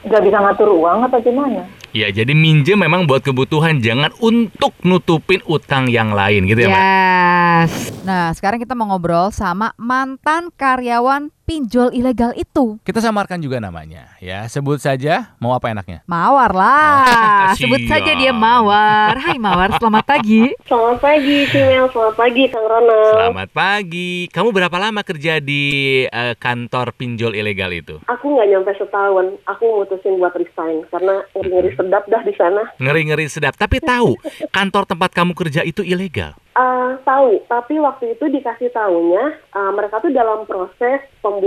nggak 0.02 0.22
bisa 0.26 0.38
ngatur 0.42 0.68
uang 0.74 1.06
atau 1.06 1.18
gimana? 1.22 1.62
Ya, 1.92 2.08
jadi 2.08 2.32
minjem 2.32 2.80
memang 2.80 3.04
buat 3.04 3.20
kebutuhan, 3.20 3.84
jangan 3.84 4.16
untuk 4.16 4.72
nutupin 4.80 5.44
utang 5.44 5.92
yang 5.92 6.16
lain 6.16 6.48
gitu 6.48 6.64
ya, 6.64 6.68
Mbak. 6.72 6.80
Yes. 6.80 7.72
Nah, 8.00 8.32
sekarang 8.32 8.64
kita 8.64 8.72
mau 8.72 8.88
ngobrol 8.88 9.28
sama 9.28 9.76
mantan 9.76 10.48
karyawan 10.56 11.28
pinjol 11.52 11.92
ilegal 11.92 12.32
itu. 12.32 12.80
Kita 12.80 13.04
samarkan 13.04 13.36
juga 13.36 13.60
namanya 13.60 14.16
ya. 14.24 14.48
Sebut 14.48 14.80
saja 14.80 15.36
mau 15.36 15.52
apa 15.52 15.68
enaknya? 15.68 16.00
Mawar 16.08 16.56
lah. 16.56 17.04
Ah, 17.42 17.58
Sebut 17.58 17.84
saja 17.90 18.14
dia 18.14 18.30
Mawar. 18.30 19.18
Hai 19.18 19.34
Mawar, 19.36 19.74
selamat 19.76 20.04
pagi. 20.06 20.54
Selamat 20.64 21.02
pagi, 21.02 21.42
Cimel. 21.50 21.90
Selamat 21.90 22.14
pagi, 22.14 22.42
Kang 22.48 22.64
Rona. 22.64 23.02
Selamat 23.18 23.50
pagi. 23.50 24.12
Kamu 24.30 24.48
berapa 24.54 24.76
lama 24.78 25.02
kerja 25.02 25.42
di 25.42 25.62
eh, 26.06 26.34
kantor 26.38 26.94
pinjol 26.94 27.34
ilegal 27.34 27.74
itu? 27.74 27.98
Aku 28.06 28.38
nggak 28.38 28.48
nyampe 28.48 28.72
setahun. 28.78 29.42
Aku 29.50 29.64
mutusin 29.74 30.22
buat 30.22 30.32
resign 30.38 30.86
karena 30.88 31.26
ngeri-ngeri 31.34 31.70
sedap 31.74 32.06
dah 32.06 32.22
di 32.22 32.34
sana. 32.38 32.62
Ngeri-ngeri 32.78 33.26
sedap. 33.26 33.58
Tapi 33.58 33.82
tahu 33.82 34.14
kantor 34.54 34.86
tempat 34.86 35.10
kamu 35.12 35.34
kerja 35.34 35.66
itu 35.66 35.82
ilegal. 35.82 36.38
Ah, 36.52 37.00
tahu, 37.08 37.40
tapi 37.48 37.80
waktu 37.80 38.12
itu 38.12 38.28
dikasih 38.28 38.68
tahunya 38.76 39.56
ah, 39.56 39.72
mereka 39.72 40.04
tuh 40.04 40.12
dalam 40.12 40.44
proses 40.44 41.00
pembuatan 41.24 41.41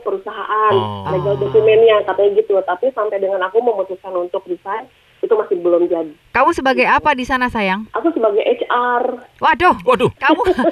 perusahaan, 0.00 0.72
Oh. 0.72 1.10
legal 1.12 1.36
dokumennya 1.36 2.00
katanya 2.04 2.40
gitu. 2.40 2.56
Tapi 2.62 2.88
sampai 2.92 3.20
dengan 3.20 3.42
aku 3.44 3.60
memutuskan 3.60 4.14
untuk 4.14 4.46
resign 4.46 4.88
itu 5.20 5.32
masih 5.32 5.56
belum 5.58 5.88
jadi. 5.88 6.12
Kamu 6.32 6.52
sebagai 6.52 6.84
apa 6.84 7.16
di 7.16 7.24
sana 7.24 7.48
sayang? 7.48 7.88
Aku 7.92 8.12
sebagai 8.12 8.40
HR. 8.40 9.02
Waduh, 9.40 9.76
Waduh. 9.82 10.12
kamu 10.16 10.42
ah, 10.52 10.64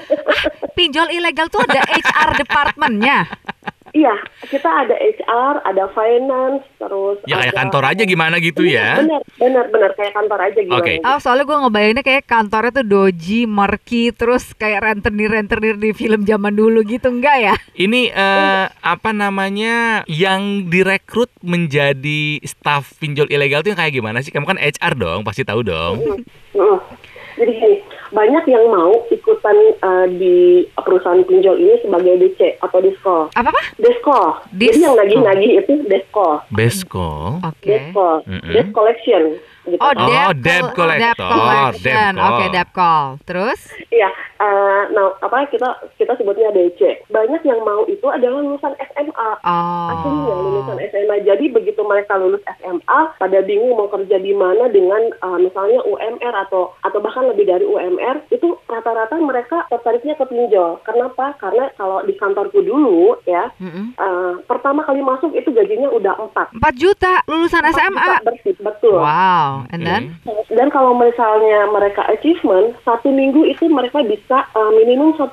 pinjol 0.73 1.09
ilegal 1.11 1.49
tuh 1.49 1.65
ada 1.65 1.81
HR 1.81 2.39
departmentnya. 2.39 3.27
Iya, 3.95 4.11
kita 4.51 4.67
ada 4.67 4.99
HR, 4.99 5.63
ada 5.63 5.87
finance, 5.95 6.67
terus 6.83 7.23
Ya 7.31 7.39
kayak 7.39 7.55
ada- 7.55 7.59
kantor 7.63 7.85
aja 7.95 8.03
gimana 8.03 8.43
gitu 8.43 8.67
ya. 8.67 8.99
Benar, 8.99 9.23
benar, 9.39 9.65
benar 9.71 9.91
kayak 9.95 10.13
kantor 10.19 10.41
aja 10.43 10.59
gimana. 10.59 10.83
Oke. 10.83 10.95
Oh, 10.99 11.19
soalnya 11.23 11.47
gue 11.47 11.59
ngebayanginnya 11.63 12.03
kayak 12.03 12.25
kantornya 12.27 12.75
tuh 12.75 12.87
doji, 12.91 13.47
murky, 13.47 14.11
terus 14.11 14.51
kayak 14.53 14.83
rentenir-rentenir 14.83 15.79
di 15.79 15.95
film 15.95 16.27
zaman 16.27 16.59
dulu 16.59 16.83
gitu, 16.83 17.07
enggak 17.07 17.39
ya? 17.39 17.55
Ini 17.79 18.11
eh, 18.11 18.67
apa 18.67 19.15
namanya 19.15 20.03
yang 20.11 20.67
direkrut 20.67 21.31
menjadi 21.39 22.43
staff 22.43 22.99
pinjol 22.99 23.31
ilegal 23.31 23.63
itu 23.63 23.71
yang 23.71 23.79
kayak 23.79 23.95
gimana 23.95 24.27
sih? 24.27 24.35
Kamu 24.35 24.43
kan 24.45 24.59
HR 24.59 24.99
dong, 24.99 25.23
pasti 25.23 25.47
tahu 25.47 25.63
dong. 25.63 26.03
Mm. 26.51 26.79
Jadi 27.35 27.51
gini, 27.51 27.79
banyak 28.15 28.45
yang 28.47 28.65
mau 28.67 28.95
ikutan 29.09 29.53
uh, 29.81 30.07
di 30.09 30.63
perusahaan 30.73 31.21
pinjol 31.21 31.57
ini 31.57 31.75
sebagai 31.79 32.15
DC 32.17 32.39
atau 32.59 32.79
disko. 32.79 33.17
Apa-apa? 33.31 33.75
Desko. 33.77 34.21
Dis- 34.51 34.73
Jadi 34.73 34.81
yang 34.81 34.95
nagih-nagih 34.95 35.51
itu 35.59 35.73
desko. 35.85 36.41
Besko. 36.49 37.43
Oke. 37.43 37.67
Desko. 37.67 38.23
Mm-mm. 38.25 38.53
Debt 38.55 38.71
collection. 38.71 39.23
Gitu. 39.65 39.81
Oh, 39.81 39.91
Oh, 39.91 40.05
debt, 40.37 40.61
col- 40.69 40.93
debt 40.93 41.17
collector, 41.17 41.25
collection. 41.25 41.81
debt 41.83 42.15
call. 42.15 42.29
Oke, 42.31 42.45
debt 42.51 42.71
call. 42.71 43.07
Terus? 43.25 43.61
Iya, 43.89 44.11
uh, 44.37 44.83
nah 44.91 45.09
apa 45.19 45.49
kita 45.49 45.69
kita 45.97 46.13
sebutnya 46.15 46.51
DC. 46.51 46.81
Banyak 47.09 47.41
yang 47.43 47.61
mau 47.61 47.87
itu 47.87 48.05
adalah 48.07 48.39
lulusan 48.39 48.77
SMA. 48.85 49.31
Aslinya 49.41 50.29
Oh. 50.29 50.43
lulusan 50.43 50.77
SMA. 50.83 51.17
Jadi 51.23 51.49
begitu 51.49 51.81
mereka 51.81 52.15
lulus 52.15 52.45
SMA, 52.55 52.83
pada 53.17 53.39
bingung 53.41 53.73
mau 53.73 53.89
kerja 53.89 54.17
di 54.17 54.33
mana 54.33 54.69
dengan 54.69 55.01
uh, 55.21 55.39
misalnya 55.39 55.81
UMR 55.83 56.35
atau 56.45 56.75
atau 56.81 56.99
bahkan 56.99 57.25
lebih 57.27 57.47
dari 57.47 57.65
UMR, 57.65 58.21
itu 58.29 58.59
rata-rata 58.67 59.17
mereka 59.17 59.65
tertariknya 59.69 60.15
ke 60.15 60.27
pinjol. 60.27 60.83
Kenapa? 60.83 61.39
Karena 61.39 61.71
kalau 61.75 62.03
di 62.03 62.13
kantorku 62.13 62.61
dulu 62.61 63.17
ya, 63.25 63.49
Mm-mm. 63.57 63.97
uh, 63.97 64.35
pertama 64.45 64.83
kali 64.83 65.01
masuk 65.01 65.33
itu 65.33 65.49
gajinya 65.49 65.89
udah 65.89 66.15
4. 66.21 66.53
4 66.53 66.75
juta 66.75 67.23
lulusan 67.25 67.65
SMA. 67.71 68.21
bersih, 68.21 68.55
betul. 68.59 68.99
Wow. 68.99 69.54
And 69.71 69.83
Oke. 69.83 69.89
then? 69.89 70.03
Dan 70.51 70.69
kalau 70.71 70.95
misalnya 70.95 71.67
mereka 71.71 72.07
achievement, 72.07 72.75
satu 72.83 73.11
minggu 73.11 73.47
itu 73.47 73.67
mereka 73.67 74.03
bisa 74.03 74.47
uh, 74.55 74.71
minimum 74.75 75.15
1,5. 75.15 75.31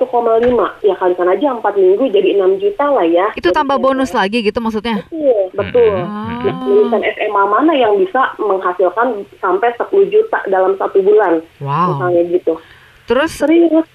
Ya 0.82 0.94
kalikan 0.98 1.28
aja 1.30 1.46
4 1.54 1.62
minggu 1.78 2.04
jadi 2.10 2.38
6 2.38 2.62
juta 2.62 2.84
lah 2.90 3.06
ya. 3.06 3.26
Itu 3.34 3.50
tambah 3.50 3.78
bonus 3.78 4.10
lagi 4.12 4.42
gitu 4.42 4.58
maksudnya? 4.58 5.02
Iya, 5.10 5.38
betul. 5.54 5.96
Ah. 6.02 6.42
Nah, 6.42 6.58
lulusan 6.66 7.02
SMA 7.02 7.44
mana 7.46 7.72
yang 7.72 7.94
bisa 7.98 8.34
menghasilkan 8.38 9.22
sampai 9.38 9.70
10 9.78 9.88
juta 10.10 10.38
dalam 10.46 10.74
satu 10.78 10.98
bulan, 11.02 11.42
Wow. 11.62 11.96
misalnya 11.98 12.22
gitu. 12.30 12.54
Terus 13.06 13.30
Serius. 13.34 13.86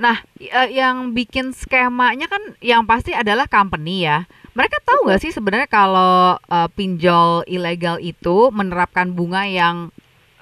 Nah, 0.00 0.16
eh, 0.40 0.68
yang 0.72 1.12
bikin 1.12 1.52
skemanya 1.52 2.24
kan 2.24 2.40
yang 2.64 2.88
pasti 2.88 3.12
adalah 3.12 3.44
company 3.44 4.08
ya. 4.08 4.24
Mereka 4.56 4.80
tahu 4.82 5.06
nggak 5.06 5.20
sih 5.20 5.30
sebenarnya 5.30 5.68
kalau 5.68 6.40
eh, 6.40 6.68
pinjol 6.72 7.44
ilegal 7.44 8.00
itu 8.00 8.48
menerapkan 8.48 9.12
bunga 9.12 9.44
yang 9.44 9.92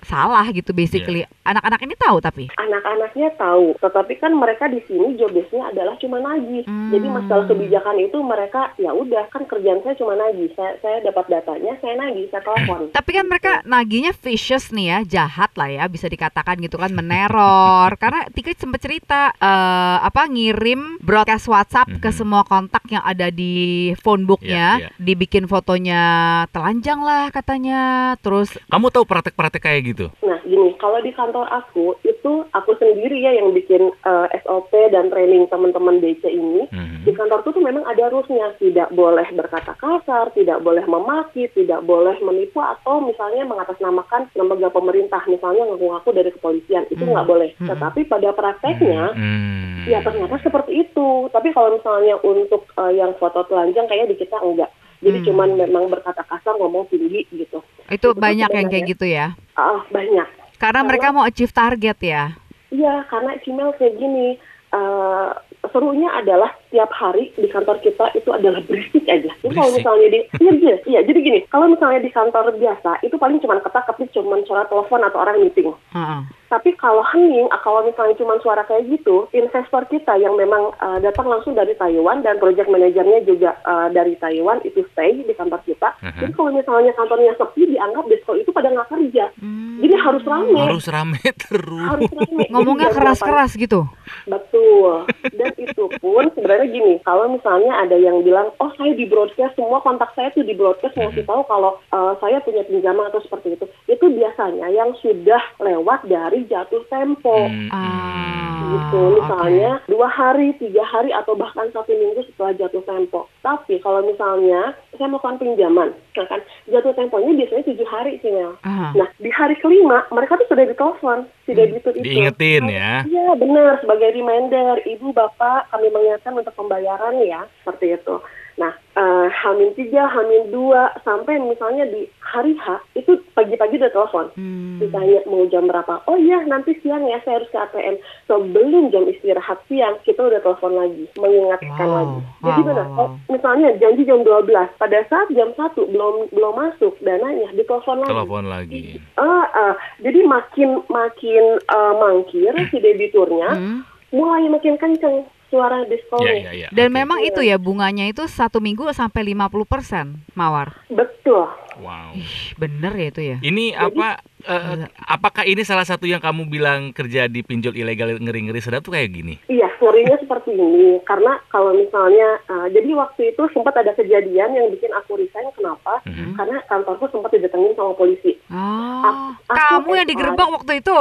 salah 0.03 0.47
gitu 0.49 0.71
basically. 0.71 1.25
Anak-anak 1.43 1.81
ini 1.81 1.95
tahu 1.95 2.19
tapi. 2.21 2.45
Anak-anaknya 2.53 3.33
tahu, 3.35 3.73
tetapi 3.79 4.15
kan 4.17 4.33
mereka 4.33 4.69
di 4.69 4.85
sini 4.85 5.17
job 5.17 5.33
desk-nya 5.33 5.73
adalah 5.73 5.97
cuma 5.97 6.19
nagih. 6.19 6.63
Hmm. 6.65 6.93
Jadi 6.93 7.07
masalah 7.09 7.45
kebijakan 7.47 7.97
itu 7.99 8.19
mereka 8.21 8.73
ya 8.77 8.93
udah 8.93 9.25
kan 9.29 9.43
kerjaan 9.45 9.81
saya 9.81 9.97
cuma 9.97 10.15
nagih. 10.15 10.53
Saya, 10.53 10.77
saya 10.79 11.01
dapat 11.01 11.25
datanya, 11.29 11.73
saya 11.81 11.95
nagih, 11.97 12.29
saya 12.29 12.43
telepon. 12.43 12.89
Tapi 12.99 13.11
kan 13.11 13.25
mereka 13.25 13.53
naginya 13.65 14.13
vicious 14.13 14.71
nih 14.71 14.87
ya, 14.87 14.99
jahat 15.21 15.51
lah 15.55 15.69
ya 15.69 15.85
bisa 15.87 16.07
dikatakan 16.07 16.61
gitu 16.61 16.77
kan 16.77 16.93
meneror. 16.93 17.91
Karena 18.03 18.29
Tika 18.29 18.53
sempat 18.53 18.81
cerita 18.81 19.33
eh, 19.33 19.97
apa 19.99 20.29
ngirim 20.29 21.01
broadcast 21.01 21.49
WhatsApp 21.49 21.89
ke 21.99 22.09
Mhm. 22.09 22.17
semua 22.19 22.43
kontak 22.43 22.83
yang 22.89 23.01
ada 23.01 23.29
di 23.29 23.55
phone 23.97 24.25
booknya, 24.25 24.81
Iya, 24.81 24.85
iya. 24.85 24.91
dibikin 24.99 25.47
fotonya 25.47 26.03
telanjang 26.51 27.01
lah 27.01 27.31
katanya. 27.31 27.81
Terus 28.21 28.53
Kamu 28.67 28.91
tahu 28.91 29.05
praktek-praktek 29.05 29.63
kayak 29.63 29.83
gitu? 29.89 30.07
Nah, 30.21 30.39
gini, 30.45 30.77
kalau 30.77 30.99
di 31.01 31.11
kantor 31.11 31.49
aku 31.49 31.97
itu 32.05 32.33
aku 32.53 32.71
sendiri 32.77 33.19
ya 33.19 33.33
yang 33.33 33.53
bikin 33.53 33.89
eh, 33.93 34.27
SOP 34.45 34.73
dan 34.93 35.09
training 35.09 35.49
teman-teman 35.49 35.99
DC 35.99 36.29
ini. 36.29 36.69
Mhm. 36.69 37.09
Di 37.09 37.13
kantorku 37.13 37.51
tuh 37.51 37.65
memang 37.65 37.85
ada 37.85 38.13
rulesnya, 38.13 38.53
tidak 38.61 38.93
boleh 38.93 39.25
berkata 39.33 39.73
kasar, 39.75 40.29
tidak 40.37 40.61
boleh 40.61 40.85
memaki, 40.85 41.49
tidak 41.53 41.81
boleh 41.83 42.17
menipu 42.21 42.61
atau 42.61 43.01
misalnya 43.01 43.49
mengatasnamakan 43.49 44.29
lembaga 44.37 44.69
pemerintah, 44.69 45.23
misalnya 45.25 45.65
ngaku-ngaku 45.69 46.11
dari 46.13 46.31
kepolisian, 46.33 46.85
itu 46.89 47.03
Hmm. 47.03 47.13
nggak 47.17 47.29
boleh. 47.29 47.51
Hmm. 47.59 47.69
Tetapi 47.73 48.01
pada 48.07 48.31
prakteknya, 48.33 49.17
Hmm. 49.17 49.87
ya 49.89 50.05
ternyata 50.05 50.37
seperti 50.41 50.85
itu. 50.85 51.09
Tapi 51.33 51.49
kalau 51.53 51.75
misalnya 51.75 52.21
untuk 52.21 52.69
eh, 52.77 52.93
yang 52.99 53.17
foto 53.17 53.43
telanjang 53.49 53.89
kayaknya 53.89 54.13
di 54.13 54.17
kita 54.21 54.37
enggak. 54.39 54.71
Jadi 54.99 55.19
Hmm. 55.23 55.27
cuman 55.31 55.49
memang 55.55 55.85
berkata 55.87 56.27
kasar, 56.27 56.59
ngomong 56.59 56.91
tinggi 56.91 57.23
gitu. 57.31 57.63
itu 57.89 57.89
Itu 57.89 58.09
banyak 58.13 58.51
yang 58.51 58.67
kayak 58.67 58.87
gitu 58.91 59.07
ya. 59.07 59.39
Ah, 59.55 59.81
banyak. 59.89 60.27
Karena 60.59 60.83
Karena- 60.83 60.83
mereka 60.85 61.15
mau 61.15 61.23
achieve 61.23 61.55
target 61.55 61.99
ya. 62.03 62.35
Iya, 62.69 63.07
karena 63.07 63.39
Cimel 63.41 63.73
kayak 63.79 63.95
gini. 63.97 64.37
eh, 64.69 65.29
serunya 65.73 66.13
adalah 66.13 66.53
tiap 66.69 66.91
hari 66.93 67.33
di 67.37 67.49
kantor 67.49 67.81
kita 67.81 68.13
itu 68.15 68.29
adalah 68.33 68.61
berisik 68.65 69.05
aja. 69.09 69.33
Jadi 69.41 69.55
kalau 69.55 69.71
misalnya 69.73 70.07
di 70.13 70.21
iya, 70.41 70.53
iya, 70.59 70.77
iya, 70.85 71.01
jadi 71.05 71.19
gini, 71.21 71.39
kalau 71.49 71.69
misalnya 71.69 72.01
di 72.05 72.11
kantor 72.13 72.55
biasa 72.57 73.01
itu 73.05 73.17
paling 73.17 73.39
cuma 73.41 73.61
ketak-ketik 73.61 74.13
cuma 74.13 74.41
suara 74.45 74.65
telepon 74.69 75.03
atau 75.05 75.19
orang 75.21 75.41
meeting. 75.41 75.73
Heeh. 75.93 76.23
Tapi 76.49 76.73
kalau 76.81 77.05
hening, 77.13 77.45
ah, 77.53 77.61
kalau 77.61 77.85
misalnya 77.85 78.17
cuma 78.17 78.41
suara 78.41 78.65
kayak 78.65 78.89
gitu, 78.89 79.29
investor 79.37 79.85
kita 79.93 80.17
yang 80.17 80.33
memang 80.33 80.73
eh, 80.81 80.99
datang 81.05 81.29
langsung 81.29 81.53
dari 81.53 81.77
Taiwan 81.77 82.25
dan 82.25 82.41
project 82.41 82.73
manajernya 82.73 83.21
juga 83.29 83.53
eh, 83.61 83.89
dari 83.93 84.17
Taiwan 84.17 84.65
itu 84.65 84.81
stay 84.97 85.21
di 85.21 85.35
kantor 85.37 85.61
kita. 85.69 85.93
Mhm. 86.01 86.21
Jadi 86.25 86.33
kalau 86.33 86.51
misalnya 86.57 86.93
kantornya 86.97 87.37
sepi, 87.37 87.69
dianggap 87.77 88.05
desko 88.09 88.33
itu 88.41 88.49
pada 88.49 88.73
nggak 88.73 88.89
kerja. 88.89 89.29
Hmm. 89.39 89.79
Jadi 89.79 89.95
harus 89.95 90.25
rame. 90.27 90.59
Harus 90.59 90.87
rame 90.91 91.23
terus. 91.47 91.89
Harus 91.95 92.11
rame. 92.11 92.45
Ngomongnya 92.51 92.89
keras-keras 92.91 93.55
gitu. 93.55 93.87
Betul. 94.27 95.07
Dan 95.37 95.53
itu 95.55 95.85
pun 96.03 96.27
sebenarnya 96.35 96.58
gini, 96.67 96.99
kalau 97.07 97.31
misalnya 97.31 97.71
ada 97.79 97.95
yang 97.95 98.27
bilang, 98.27 98.51
oh 98.59 98.71
saya 98.75 98.97
di 98.97 99.07
broadcast, 99.07 99.55
semua 99.55 99.79
kontak 99.85 100.11
saya 100.19 100.35
tuh 100.35 100.43
di 100.43 100.57
broadcast 100.57 100.99
ngasih 100.99 101.23
tahu 101.23 101.47
kalau 101.47 101.79
uh, 101.95 102.19
saya 102.19 102.43
punya 102.43 102.67
pinjaman 102.67 103.07
atau 103.13 103.23
seperti 103.23 103.55
itu. 103.55 103.67
Itu 103.87 104.11
biasanya 104.11 104.67
yang 104.75 104.97
sudah 104.99 105.43
lewat 105.63 106.09
dari 106.09 106.49
jatuh 106.51 106.83
tempo. 106.91 107.47
Hmm, 107.47 107.71
Ah. 107.71 108.29
Gitu, 108.69 109.01
misalnya 109.17 109.81
dua 109.89 110.09
hari, 110.13 110.53
tiga 110.61 110.85
hari, 110.85 111.09
atau 111.09 111.33
bahkan 111.33 111.73
satu 111.73 111.89
minggu 111.89 112.21
setelah 112.29 112.53
jatuh 112.53 112.85
tempo. 112.85 113.25
Tapi 113.41 113.81
kalau 113.81 114.05
misalnya 114.05 114.77
saya 114.93 115.09
melakukan 115.09 115.41
pinjaman, 115.41 115.97
nah 115.97 116.27
kan 116.29 116.41
jatuh 116.69 116.93
temponya 116.93 117.33
biasanya 117.33 117.65
tujuh 117.65 117.89
hari 117.89 118.21
sih 118.21 118.29
Mel. 118.29 118.61
Ah. 118.69 118.93
Nah 118.93 119.09
di 119.17 119.31
hari 119.33 119.57
kelima 119.63 120.05
mereka 120.13 120.37
tuh 120.37 120.49
sudah 120.53 120.69
ditelepon, 120.69 121.19
sudah 121.49 121.65
gitu 121.65 121.89
itu. 121.97 122.05
Diingetin 122.05 122.65
ya. 122.69 123.09
Iya 123.09 123.29
benar 123.41 123.81
sebagai 123.81 124.13
reminder 124.13 124.85
ibu 124.85 125.17
bapak 125.17 125.71
kami 125.73 125.89
mengingatkan 125.89 126.37
untuk 126.37 126.48
pembayaran 126.51 127.21
ya 127.21 127.45
seperti 127.61 127.95
itu. 127.95 128.17
Nah 128.59 128.75
eh, 128.93 129.27
Hamin 129.31 129.71
tiga, 129.73 130.11
Hamin 130.11 130.51
dua 130.51 130.91
sampai 131.01 131.39
misalnya 131.39 131.87
di 131.87 132.11
hari 132.19 132.59
H 132.59 132.83
itu 132.93 133.15
pagi-pagi 133.33 133.79
udah 133.79 133.93
telepon 133.93 134.27
Hmm. 134.35 134.79
ditanya 134.79 135.23
mau 135.27 135.47
jam 135.47 135.65
berapa. 135.65 136.03
Oh 136.07 136.15
iya 136.15 136.43
nanti 136.43 136.75
siang 136.79 137.03
ya 137.03 137.19
saya 137.23 137.39
harus 137.39 137.51
ke 137.51 137.59
ATM. 137.59 137.97
Sebelum 138.27 138.91
jam 138.91 139.07
istirahat 139.07 139.59
siang 139.67 139.99
kita 140.03 140.19
udah 140.21 140.39
telepon 140.39 140.75
lagi 140.75 141.07
mengingatkan 141.15 141.71
Wow. 141.81 141.97
lagi. 141.97 142.19
Jadi 142.41 142.61
Wow, 142.61 142.67
benar. 142.67 142.87
Oh, 142.95 143.09
misalnya 143.29 143.69
janji 143.77 144.03
jam 144.03 144.21
12 144.23 144.71
pada 144.75 144.99
saat 145.07 145.29
jam 145.31 145.51
1 145.53 145.87
belum 145.87 146.31
belum 146.31 146.53
masuk 146.53 146.95
dananya 146.99 147.51
ditelepon 147.55 148.03
lagi. 148.03 148.11
Telepon 148.11 148.45
lagi. 148.47 148.83
Ah, 149.15 149.47
ah. 149.49 149.75
jadi 149.99 150.21
makin 150.25 150.83
makin 150.87 151.45
eh, 151.59 151.93
mangkir 151.97 152.55
si 152.69 152.79
debiturnya 152.79 153.51
Hmm. 153.51 153.79
mulai 154.11 154.47
makin 154.47 154.75
kenceng 154.75 155.27
suara 155.49 155.85
diskon. 155.89 156.23
Iya, 156.23 156.35
iya, 156.37 156.51
iya. 156.53 156.69
Dan 156.71 156.93
Oke. 156.93 156.97
memang 157.01 157.19
itu 157.25 157.41
ya 157.41 157.57
bunganya 157.57 158.09
itu 158.09 158.25
satu 158.29 158.61
minggu 158.61 158.85
sampai 158.93 159.33
50% 159.35 160.37
mawar. 160.37 160.85
Betul. 160.89 161.49
Wow. 161.79 162.11
Ih, 162.19 162.59
bener 162.59 162.93
ya 162.99 163.07
itu 163.07 163.23
ya. 163.23 163.37
Ini 163.39 163.65
apa? 163.79 164.19
eh, 164.43 164.61
Gila. 164.83 164.87
apakah 165.07 165.47
ini 165.47 165.63
salah 165.63 165.87
satu 165.87 166.11
yang 166.11 166.19
kamu 166.19 166.51
bilang 166.51 166.91
kerja 166.91 167.31
di 167.31 167.47
pinjol 167.47 167.75
ilegal 167.75 168.19
ngeri-ngeri 168.19 168.59
sedap 168.59 168.83
tuh 168.83 168.99
kayak 168.99 169.15
gini? 169.15 169.39
Iya, 169.47 169.71
ngerinya 169.79 170.19
seperti 170.19 170.59
ini. 170.59 170.99
Karena 171.07 171.39
kalau 171.55 171.71
misalnya, 171.75 172.43
uh, 172.51 172.67
jadi 172.71 172.91
waktu 172.99 173.31
itu 173.35 173.43
sempat 173.55 173.79
ada 173.79 173.95
kejadian 173.95 174.59
yang 174.59 174.67
bikin 174.75 174.91
aku 174.95 175.19
resign. 175.23 175.47
Kenapa? 175.55 176.03
Mhm. 176.07 176.35
Karena 176.35 176.59
kantorku 176.67 177.07
sempat 177.15 177.31
didatengin 177.35 177.75
sama 177.79 177.95
polisi. 177.95 178.35
Oh, 178.51 179.31
aku 179.47 179.55
kamu 179.55 179.91
yang 180.03 180.09
digerebek 180.11 180.49
waktu 180.51 180.73
itu. 180.83 180.97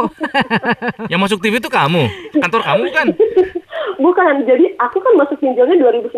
Yang 1.09 1.19
masuk 1.25 1.39
TV 1.41 1.57
itu 1.57 1.69
kamu, 1.73 2.03
kantor 2.37 2.61
kamu 2.61 2.85
kan? 2.93 3.07
Bukan, 3.97 4.45
jadi 4.45 4.77
aku 4.77 4.97
kan 4.99 5.13
masuk 5.17 5.37
pinjolnya 5.37 5.77
2019. 5.79 6.13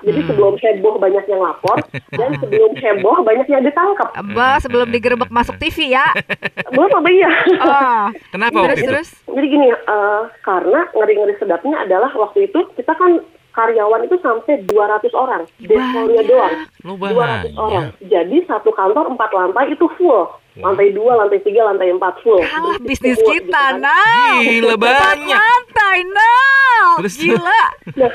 Jadi 0.00 0.20
Hmm. 0.20 0.28
sebelum 0.28 0.54
heboh 0.56 0.94
banyak 0.96 1.24
yang 1.28 1.40
lapor 1.40 1.78
dan 2.18 2.30
sebelum 2.38 2.72
heboh 2.74 3.20
banyak 3.20 3.46
yang 3.46 3.62
ditangkap. 3.62 4.08
Abah 4.14 4.56
sebelum 4.58 4.88
digerebek 4.88 5.28
masuk 5.28 5.56
TV 5.56 5.92
ya. 5.92 6.04
Belum 6.74 6.90
apa 6.90 7.08
iya? 7.08 7.30
Oh. 7.58 8.04
Kenapa 8.30 8.54
terus 8.54 8.64
waktu 8.68 8.80
itu? 8.80 8.88
terus. 8.90 9.08
Jadi 9.26 9.46
gini, 9.46 9.68
eh, 9.70 10.22
karena 10.40 10.80
ngeri-ngeri 10.90 11.34
sedapnya 11.36 11.76
adalah 11.82 12.10
waktu 12.14 12.46
itu 12.46 12.60
kita 12.74 12.92
kan 12.92 13.20
karyawan 13.50 14.04
itu 14.04 14.16
sampai 14.18 14.62
200 14.64 15.10
orang. 15.12 15.42
Deskolnya 15.58 16.22
doang. 16.24 16.54
Lu 16.82 16.94
200 16.94 17.54
orang. 17.54 17.90
banyak. 17.90 18.06
Jadi 18.06 18.36
satu 18.44 18.70
kantor 18.70 19.10
empat 19.10 19.30
lantai 19.32 19.72
itu 19.72 19.86
full. 19.94 20.28
Lantai 20.58 20.90
dua, 20.90 21.14
lantai 21.14 21.38
tiga, 21.38 21.62
lantai 21.64 21.94
empat 21.94 22.18
full. 22.18 22.42
Kalah 22.42 22.82
bisnis 22.82 23.14
full, 23.14 23.30
kita, 23.30 23.46
gitu 23.46 23.54
kan. 23.54 23.78
nah. 23.78 24.42
Gila 24.42 24.74
banyak. 24.74 25.38
Lantai, 25.38 25.98
nah. 26.10 26.86
Terus- 26.98 27.14
Gila. 27.14 27.62
Nah, 27.94 28.12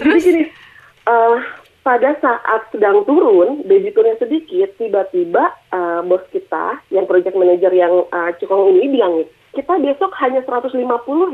jadi 0.00 0.18
gini, 0.18 0.42
eh, 1.04 1.34
pada 1.82 2.14
saat 2.22 2.70
sedang 2.70 3.02
turun, 3.04 3.66
debiturnya 3.66 4.14
sedikit, 4.22 4.70
tiba-tiba 4.78 5.50
eh, 5.74 6.00
bos 6.06 6.22
kita, 6.30 6.78
yang 6.94 7.06
project 7.10 7.34
manager 7.34 7.74
yang 7.74 8.06
eh, 8.10 8.30
Cukong 8.38 8.74
ini 8.74 8.94
bilang 8.94 9.22
nih, 9.22 9.28
kita 9.52 9.76
besok 9.84 10.16
hanya 10.16 10.40
150 10.48 10.80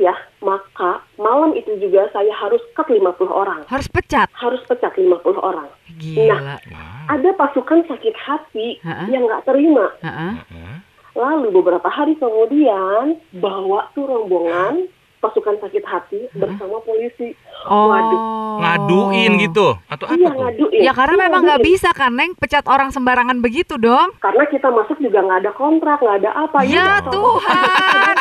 ya, 0.02 0.16
maka 0.42 1.04
malam 1.22 1.54
itu 1.54 1.70
juga 1.78 2.10
saya 2.10 2.34
harus 2.34 2.58
cut 2.74 2.90
50 2.90 3.06
orang. 3.30 3.62
Harus 3.70 3.86
pecat. 3.86 4.26
Harus 4.34 4.58
pecat 4.66 4.90
50 4.98 5.22
orang. 5.38 5.70
Gila. 6.02 6.58
Wow. 6.58 7.14
Ada 7.14 7.30
pasukan 7.38 7.86
sakit 7.86 8.14
hati 8.18 8.82
Ha-ha. 8.82 9.06
yang 9.06 9.22
nggak 9.24 9.46
terima. 9.46 9.94
Heeh. 10.02 10.34
Heeh. 10.50 10.76
Lalu 11.14 11.50
beberapa 11.62 11.86
hari 11.90 12.14
kemudian 12.18 13.18
bawa 13.38 13.90
tuh 13.94 14.06
rombongan 14.06 14.86
pasukan 15.18 15.58
sakit 15.58 15.82
hati 15.82 16.20
bersama 16.32 16.78
polisi. 16.80 17.34
Oh. 17.64 17.88
Waduh. 17.88 18.20
Ngaduin 18.58 19.32
gitu 19.40 19.78
atau 19.86 20.04
apa 20.04 20.14
Iya 20.14 20.28
tuh? 20.28 20.36
ngaduin. 20.36 20.80
Ya 20.80 20.92
karena 20.92 21.14
Iya, 21.14 21.24
memang 21.24 21.42
nggak 21.44 21.62
bisa 21.62 21.90
kan, 21.92 22.12
Neng, 22.12 22.34
pecat 22.34 22.64
orang 22.64 22.90
sembarangan 22.90 23.38
begitu 23.38 23.74
dong. 23.76 24.14
Karena 24.18 24.44
kita 24.44 24.68
masuk 24.68 24.98
juga 24.98 25.20
nggak 25.20 25.40
ada 25.40 25.52
kontrak, 25.52 25.98
nggak 25.98 26.18
ada 26.18 26.30
apa. 26.36 26.58
Ya 26.64 26.82
udah, 26.98 26.98
Tuhan. 27.08 28.14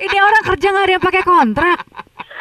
Ini 0.00 0.16
orang 0.18 0.44
kerja 0.44 0.66
nggak 0.70 0.84
ada 0.84 0.94
yang 0.94 1.04
pakai 1.04 1.22
kontrak. 1.22 1.78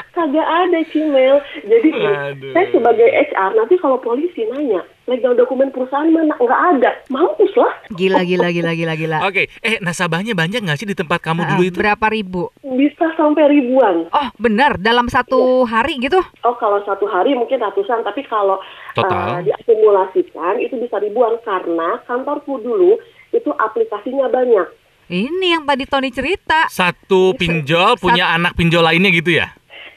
Kagak 0.09 0.45
ada 0.45 0.79
Cimel. 0.87 1.41
Jadi 1.63 1.89
Aduh. 1.91 2.53
saya 2.53 2.65
sebagai 2.69 3.09
HR 3.09 3.51
nanti 3.55 3.75
kalau 3.77 3.97
polisi 3.97 4.45
nanya 4.45 4.81
legal 5.03 5.33
dokumen 5.33 5.67
perusahaan 5.67 6.07
mana 6.07 6.31
nggak 6.31 6.61
ada, 6.71 6.91
mampus 7.09 7.51
lah. 7.53 7.73
Gila, 7.91 8.23
gila, 8.23 8.47
gila, 8.49 8.71
gila, 8.71 8.93
gila. 8.95 9.17
Oke, 9.25 9.51
eh 9.59 9.75
nasabahnya 9.79 10.31
banyak 10.31 10.63
nggak 10.63 10.77
sih 10.77 10.87
di 10.87 10.95
tempat 10.95 11.19
kamu 11.19 11.43
Ah, 11.43 11.47
dulu 11.51 11.61
itu? 11.65 11.75
Berapa 11.75 12.05
ribu? 12.07 12.47
Bisa 12.73 13.05
sampai 13.13 13.45
ribuan. 13.53 14.09
Oh, 14.09 14.29
benar. 14.41 14.81
Dalam 14.81 15.05
satu 15.07 15.63
hari 15.69 16.01
gitu? 16.01 16.17
Oh 16.41 16.55
kalau 16.57 16.81
satu 16.83 17.05
hari 17.05 17.37
mungkin 17.37 17.61
ratusan, 17.61 18.01
tapi 18.01 18.25
kalau 18.25 18.57
Total? 18.97 19.39
eh, 19.41 19.51
diakumulasikan 19.51 20.57
itu 20.57 20.75
bisa 20.81 20.97
ribuan 20.97 21.37
karena 21.45 22.01
kantorku 22.09 22.57
dulu 22.59 22.97
itu 23.29 23.49
aplikasinya 23.61 24.29
banyak. 24.29 24.67
Ini 25.13 25.59
yang 25.59 25.63
tadi 25.67 25.83
Tony 25.85 26.09
cerita. 26.09 26.65
Satu 26.71 27.35
pinjol 27.37 27.99
punya 28.01 28.33
anak 28.33 28.57
pinjol 28.57 28.81
lainnya 28.81 29.13
gitu 29.13 29.37
ya? 29.37 29.51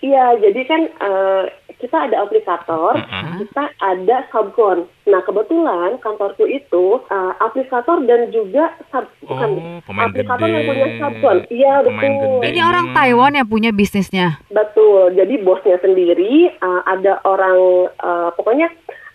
Iya, 0.05 0.37
jadi 0.39 0.61
kan 0.69 0.81
eh, 0.87 1.43
kita 1.77 1.97
ada 2.03 2.17
aplikator, 2.21 2.97
Heeh. 2.97 3.37
kita 3.43 3.65
ada 3.77 4.17
subkon. 4.29 4.79
Nah 5.05 5.21
kebetulan 5.21 5.97
kantorku 5.99 6.45
itu 6.45 6.85
eh, 7.07 7.33
aplikator 7.39 8.01
dan 8.03 8.31
juga 8.31 8.73
sub, 8.89 9.05
bukan 9.23 9.51
Oh, 9.53 9.79
pemain 9.83 10.09
aplikator 10.09 10.41
gede. 10.43 10.53
yang 10.53 10.65
punya 10.65 10.87
subkon. 10.97 11.37
Iya 11.49 11.73
Pemain 11.83 12.01
betul. 12.11 12.33
gede. 12.35 12.47
Ini 12.49 12.61
orang 12.63 12.87
Taiwan 12.93 13.33
yang 13.35 13.47
punya 13.47 13.71
bisnisnya. 13.71 14.41
Betul. 14.49 15.13
Jadi 15.13 15.35
bosnya 15.39 15.77
sendiri 15.79 16.35
eh, 16.51 16.81
ada 16.87 17.21
orang 17.23 17.59
eh, 17.93 18.29
pokoknya 18.33 18.69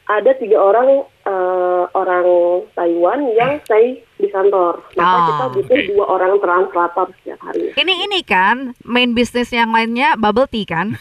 ada 0.07 0.31
tiga 0.35 0.59
orang 0.59 0.89
eh, 1.23 1.83
orang 1.91 2.25
Taiwan 2.71 3.19
yang 3.31 3.57
stay 3.63 4.05
di 4.15 4.27
kantor. 4.27 4.85
Maka 4.93 5.07
Ah, 5.11 5.25
kita 5.25 5.45
butuh 5.51 5.77
dua 5.87 6.05
orang 6.09 6.33
translator 6.37 7.07
hari. 7.41 7.73
Ini 7.73 7.93
ini 8.05 8.19
kan 8.21 8.77
main 8.85 9.11
bisnis 9.11 9.49
yang 9.49 9.73
lainnya 9.73 10.13
bubble 10.15 10.45
tea 10.45 10.63
kan? 10.63 10.93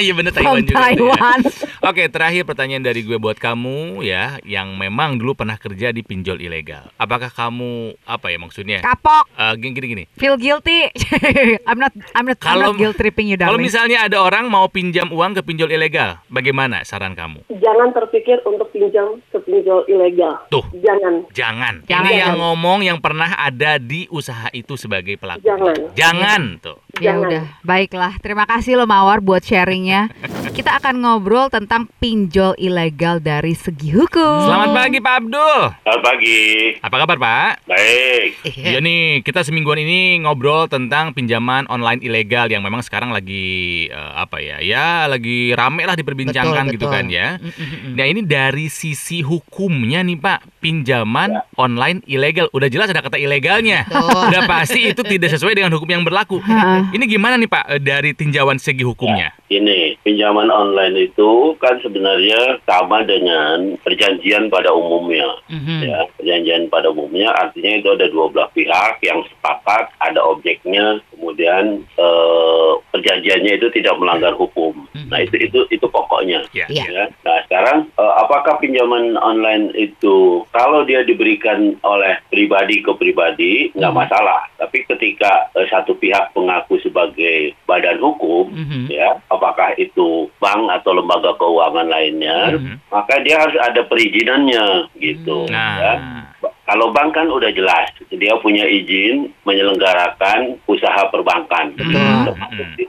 Iya 0.00 0.16
bener 0.16 0.32
From 0.32 0.56
Taiwan 0.56 0.62
juga. 0.64 0.70
tuh 0.70 0.76
ya. 0.80 0.80
Taiwan. 0.96 1.40
Oke, 1.90 2.02
terakhir 2.08 2.42
pertanyaan 2.48 2.80
dari 2.80 3.04
gue 3.04 3.20
buat 3.20 3.36
kamu 3.36 4.00
ya, 4.00 4.40
yang 4.48 4.78
memang 4.78 5.20
dulu 5.20 5.36
pernah 5.36 5.60
kerja 5.60 5.92
di 5.92 6.00
pinjol 6.00 6.40
ilegal. 6.40 6.88
Apakah 6.96 7.28
kamu 7.28 7.98
apa 8.08 8.32
ya 8.32 8.38
maksudnya? 8.40 8.78
Kapok. 8.80 9.28
Eh, 9.34 9.52
gini 9.60 9.72
gini 9.76 9.86
gini. 9.92 10.04
Feel 10.16 10.40
guilty. 10.40 10.88
I'm 11.68 11.76
not 11.76 11.92
I'm 12.16 12.24
not, 12.24 12.38
I'm 12.40 12.48
Kalau 12.56 12.72
not 12.72 12.80
guilt 12.80 12.96
tripping 12.96 13.28
you 13.28 13.36
kalau 13.36 13.60
misalnya 13.60 14.08
ada 14.08 14.22
orang 14.22 14.48
mau 14.48 14.70
pinjam 14.70 15.10
uang 15.10 15.36
ke 15.36 15.42
pinjol 15.42 15.68
ilegal, 15.68 16.22
bagaimana 16.32 16.80
saran 16.86 17.12
kamu? 17.12 17.44
Jangan 17.50 17.92
terpikir 17.92 18.40
untuk 18.46 18.70
pinjam 18.70 19.20
ke 19.28 19.38
pinjol 19.42 19.84
ilegal. 19.84 20.40
Tuh. 20.48 20.64
Jangan. 20.80 21.28
Jangan. 21.34 21.74
Jangan. 21.84 22.04
Ini 22.08 22.12
yang 22.24 22.36
ngomong 22.38 22.84
yang 22.86 22.98
pernah 23.00 23.36
ada 23.36 23.76
di 23.76 24.06
usaha 24.08 24.48
itu 24.52 24.76
sebagai 24.76 25.16
pelaku. 25.20 25.44
Jangan. 25.44 25.76
Jangan 25.96 26.60
tuh. 26.60 26.78
Ya 27.00 27.16
Jangan. 27.16 27.32
udah, 27.32 27.44
baiklah. 27.64 28.12
Terima 28.20 28.44
kasih 28.44 28.76
lo 28.76 28.84
Mawar 28.84 29.24
buat 29.24 29.40
sharingnya. 29.40 30.12
Kita 30.52 30.76
akan 30.76 31.00
ngobrol 31.00 31.48
tentang 31.48 31.88
pinjol 31.96 32.52
ilegal 32.60 33.24
dari 33.24 33.56
segi 33.56 33.88
hukum. 33.88 34.44
Selamat 34.44 34.76
pagi 34.76 34.98
Pak 35.00 35.14
Abdul. 35.24 35.60
Selamat 35.80 36.02
pagi. 36.04 36.40
Apa 36.84 36.96
kabar 37.00 37.16
Pak? 37.16 37.52
Baik. 37.64 38.28
Iya 38.52 38.78
nih, 38.84 39.24
kita 39.24 39.40
semingguan 39.40 39.80
ini 39.80 40.20
ngobrol 40.20 40.68
tentang 40.68 41.16
pinjaman 41.16 41.64
online 41.72 42.04
ilegal 42.04 42.52
yang 42.52 42.60
memang 42.60 42.84
sekarang 42.84 43.16
lagi 43.16 43.88
eh, 43.88 44.12
apa 44.20 44.36
ya? 44.44 44.60
Ya, 44.60 45.08
lagi 45.08 45.56
rame 45.56 45.88
lah 45.88 45.96
diperbincangkan 45.96 46.68
Betul, 46.68 46.74
gitu 46.76 46.86
betul. 46.92 46.96
kan 47.00 47.04
ya. 47.08 47.40
Mm, 47.40 47.48
mm, 47.48 47.64
mm. 47.64 47.92
Nah, 47.96 48.04
ini 48.12 48.20
dari 48.28 48.68
sisi 48.68 49.24
hukumnya 49.24 50.04
nih 50.04 50.20
Pak, 50.20 50.60
pinjaman 50.60 51.40
online 51.56 52.04
ilegal. 52.04 52.52
Udah 52.52 52.68
jelas 52.68 52.92
ada 52.92 53.00
kata 53.00 53.16
ilegalnya. 53.16 53.88
Betul. 53.88 54.28
Udah 54.28 54.42
pasti 54.44 54.92
itu 54.92 55.00
tidak 55.00 55.32
sesuai 55.32 55.56
dengan 55.56 55.72
hukum 55.72 55.88
yang 55.88 56.04
berlaku. 56.04 56.44
Ini 56.90 57.04
gimana 57.06 57.38
nih 57.38 57.46
Pak 57.46 57.64
eh, 57.70 57.80
dari 57.80 58.10
tinjauan 58.12 58.58
segi 58.58 58.82
hukumnya? 58.82 59.30
Ini 59.46 59.98
pinjaman 60.02 60.46
online 60.46 61.10
itu 61.10 61.54
kan 61.58 61.78
sebenarnya 61.82 62.58
sama 62.62 63.02
dengan 63.02 63.78
perjanjian 63.82 64.46
pada 64.46 64.70
umumnya. 64.70 65.26
Mhm. 65.50 65.78
Ya, 65.86 65.98
perjanjian 66.18 66.66
pada 66.66 66.90
umumnya 66.90 67.30
artinya 67.34 67.78
itu 67.78 67.88
ada 67.90 68.06
dua 68.08 68.26
belah 68.30 68.50
pihak 68.50 69.02
yang 69.02 69.22
sepakat, 69.26 69.90
ada 69.98 70.22
objeknya, 70.22 70.98
kemudian 71.14 71.82
eh, 71.84 72.72
perjanjiannya 72.90 73.52
itu 73.54 73.68
tidak 73.70 73.94
melanggar 73.98 74.34
hukum. 74.34 74.74
Nah 75.10 75.18
itu 75.18 75.36
itu 75.38 75.66
itu 75.70 75.86
pokoknya. 75.86 76.42
Ya. 76.50 76.66
Iya. 76.66 76.84
Ya. 76.90 77.04
Nah 77.22 77.38
sekarang 77.46 77.78
eh, 77.90 78.14
apakah 78.22 78.58
pinjaman 78.58 79.14
online 79.14 79.70
itu 79.74 80.42
kalau 80.50 80.82
dia 80.82 81.02
diberikan 81.02 81.74
oleh 81.82 82.18
pribadi 82.30 82.82
ke 82.82 82.90
pribadi 82.94 83.52
nggak 83.74 83.90
Hmm. 83.90 84.00
masalah, 84.00 84.40
tapi 84.56 84.86
ketika 84.86 85.50
eh, 85.54 85.66
satu 85.66 85.94
pihak 85.94 86.30
mengaku 86.32 86.79
sebagai 86.80 87.52
badan 87.64 87.96
hukum, 87.96 88.48
Mhm. 88.48 88.88
ya 88.88 89.20
apakah 89.26 89.72
itu 89.76 90.28
bank 90.36 90.68
atau 90.70 90.92
lembaga 90.92 91.32
keuangan 91.36 91.86
lainnya, 91.86 92.56
Mhm. 92.56 92.74
maka 92.88 93.20
dia 93.20 93.38
harus 93.38 93.56
ada 93.56 93.80
perizinannya 93.82 94.88
gitu. 94.96 95.46
Nah, 95.48 95.76
ya. 95.76 95.92
Ba- 96.40 96.56
Kalau 96.64 96.94
bank 96.94 97.18
kan 97.18 97.26
udah 97.26 97.50
jelas, 97.50 97.90
dia 98.08 98.30
punya 98.38 98.62
izin 98.62 99.34
menyelenggarakan 99.42 100.54
usaha 100.66 101.02
perbankan. 101.10 101.74
Betul. 101.74 102.30
Termasuk 102.30 102.66
di, 102.76 102.84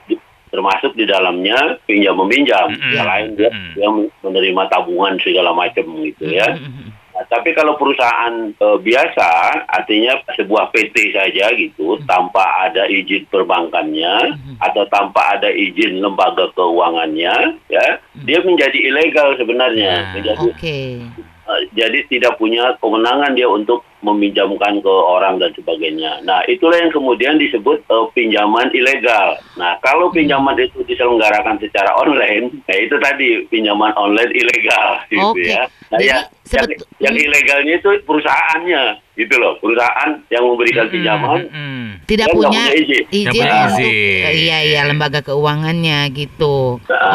termasuk 0.51 0.91
di 0.93 1.06
dalamnya 1.08 1.82
pinjam 1.88 2.13
meminjam. 2.13 2.69
Mm-mm. 2.69 2.93
Selain 2.93 3.34
dia, 3.34 3.49
Mm-mm. 3.49 3.73
dia 3.73 3.89
menerima 4.21 4.63
tabungan 4.69 5.17
segala 5.17 5.56
macam 5.56 5.86
gitu 6.06 6.30
ya. 6.30 6.45
Mhm. 6.54 6.90
Nah, 7.21 7.29
tapi 7.29 7.53
kalau 7.53 7.77
perusahaan 7.77 8.49
eh, 8.49 8.77
biasa, 8.81 9.62
artinya 9.69 10.17
sebuah 10.34 10.73
PT 10.73 11.13
saja 11.13 11.53
gitu, 11.53 12.01
tanpa 12.10 12.41
ada 12.65 12.89
izin 12.89 13.29
perbankannya 13.29 14.41
atau 14.57 14.89
tanpa 14.89 15.38
ada 15.38 15.53
izin 15.53 16.01
lembaga 16.01 16.49
keuangannya, 16.57 17.62
ya, 17.69 18.01
dia 18.25 18.41
menjadi 18.41 18.89
ilegal 18.89 19.38
sebenarnya. 19.38 19.93
Nah. 20.01 20.13
Menjadi 20.17 20.47
Oke. 20.49 20.81
Eh, 21.51 21.62
jadi 21.75 22.05
tidak 22.07 22.39
punya 22.39 22.73
kewenangan 22.79 23.36
dia 23.36 23.45
untuk 23.45 23.84
meminjamkan 24.01 24.81
ke 24.81 24.89
orang 24.89 25.38
dan 25.38 25.53
sebagainya. 25.53 26.25
Nah, 26.25 26.41
itulah 26.49 26.79
yang 26.79 26.89
kemudian 26.89 27.38
disebut 27.38 27.86
eh, 27.86 28.05
pinjaman 28.15 28.73
ilegal. 28.73 29.38
Nah, 29.60 29.77
kalau 29.84 30.10
pinjaman 30.10 30.57
itu 30.57 30.81
diselenggarakan 30.88 31.62
secara 31.62 31.93
online, 31.97 32.65
ya 32.65 32.75
itu 32.81 32.95
tadi 32.97 33.45
pinjaman 33.51 33.93
online 33.99 34.31
ilegal 34.34 34.89
gitu 35.12 35.38
Oke. 35.38 35.49
ya. 35.49 35.69
Nah, 35.91 35.99
Jadi, 35.99 36.10
ya, 36.10 36.17
yang, 36.52 36.66
sebet- 36.68 36.88
yang 37.00 37.16
ilegalnya 37.16 37.74
itu 37.80 37.90
perusahaannya 38.04 38.84
gitu 39.12 39.36
loh, 39.38 39.60
perusahaan 39.60 40.24
yang 40.32 40.44
memberikan 40.48 40.88
pinjaman 40.88 41.46
Mm-mm. 41.46 41.84
tidak 42.08 42.32
Dia 42.32 42.34
nggak 42.34 42.38
punya 42.40 42.64
punya 42.64 42.80
izin. 42.80 43.04
izin 43.12 43.44
untuk 43.44 43.68
izin. 43.76 44.24
iya 44.32 44.58
iya 44.64 44.82
lembaga 44.88 45.20
keuangannya 45.22 46.00
gitu. 46.16 46.80
Nah. 46.88 47.12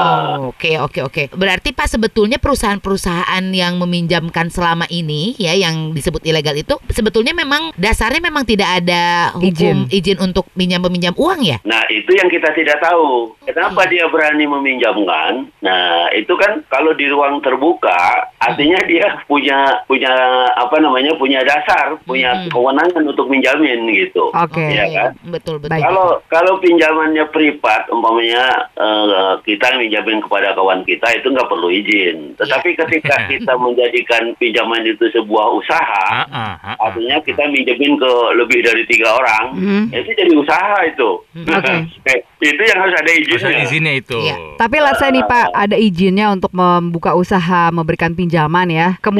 Oh, 0.46 0.52
oke 0.52 0.70
oke 0.76 1.00
oke. 1.02 1.22
Berarti 1.32 1.72
Pak 1.72 1.88
sebetulnya 1.88 2.36
perusahaan-perusahaan 2.36 3.44
yang 3.48 3.80
meminjamkan 3.80 4.52
selama 4.52 4.84
ini 4.92 5.34
ya 5.40 5.56
yang 5.56 5.96
disebut 5.96 6.20
ilegal 6.28 6.52
itu 6.54 6.76
sebetulnya 6.92 7.32
memang 7.32 7.72
dasarnya 7.80 8.20
memang 8.20 8.44
tidak 8.44 8.84
ada 8.84 9.32
hukum 9.32 9.88
izin, 9.88 10.20
untuk 10.20 10.52
minjam 10.52 10.84
peminjam 10.84 11.16
uang 11.16 11.40
ya? 11.42 11.58
Nah, 11.64 11.80
itu 11.88 12.12
yang 12.12 12.28
kita 12.28 12.52
tidak 12.52 12.76
tahu. 12.78 13.34
Kenapa 13.48 13.88
dia 13.88 14.04
berani 14.06 14.44
meminjamkan? 14.44 15.48
Nah, 15.64 16.12
itu 16.12 16.36
kan 16.36 16.60
kalau 16.68 16.92
di 16.92 17.08
ruang 17.08 17.40
terbuka, 17.40 18.30
artinya 18.36 18.78
dia 18.84 19.24
punya 19.26 19.58
punya 19.84 20.12
apa 20.54 20.78
namanya? 20.78 21.12
punya 21.16 21.42
dasar, 21.42 21.98
punya 22.02 22.30
Hmm. 22.36 22.48
kewenangan 22.48 23.02
untuk 23.04 23.26
minjamin 23.26 23.86
gitu. 23.88 24.30
Oke. 24.30 24.60
Iya 24.60 24.84
kan? 24.88 25.10
Betul 25.26 25.58
betul. 25.58 25.76
Kalau 25.76 26.20
kalau 26.26 26.52
pinjamannya 26.58 27.26
privat, 27.28 27.86
umpamanya 27.88 28.44
eh, 28.72 29.32
kita 29.42 29.76
minjamin 29.76 30.18
kepada 30.20 30.52
kawan 30.52 30.82
kita 30.82 31.06
itu 31.12 31.26
nggak 31.26 31.46
perlu 31.46 31.68
izin. 31.68 32.36
Tetapi 32.36 32.74
ketika 32.76 33.16
kita 33.30 33.52
menjadikan 33.56 34.22
pinjaman 34.36 34.84
itu 34.84 35.04
sebuah 35.10 35.46
usaha, 35.54 36.04
Ah, 36.06 36.26
ah, 36.28 36.54
ah, 36.64 36.76
artinya 36.82 37.18
kita 37.20 37.46
minjemin 37.46 37.96
ke 37.96 38.10
lebih 38.34 38.60
dari 38.60 38.84
tiga 38.84 39.10
orang, 39.12 39.58
ya 39.90 39.98
itu 39.98 40.12
jadi 40.12 40.32
usaha 40.32 40.78
itu. 40.84 41.10
Oke. 41.44 41.74
Eh, 42.06 42.22
itu 42.44 42.62
yang 42.62 42.78
harus 42.78 42.94
ada 42.94 43.08
Harus 43.08 43.42
ada 43.42 43.50
izinnya. 43.50 43.64
izinnya 43.64 43.92
itu. 43.96 44.18
Iya. 44.20 44.36
Tapi 44.56 44.76
let's 44.78 45.00
say 45.00 45.08
nih 45.08 45.24
Pak, 45.24 45.46
ada 45.50 45.74
izinnya 45.74 46.30
untuk 46.30 46.52
membuka 46.52 47.10
usaha, 47.12 47.72
memberikan 47.72 48.12
pinjaman 48.12 48.68
ya. 48.68 48.88
Kemudian 49.00 49.15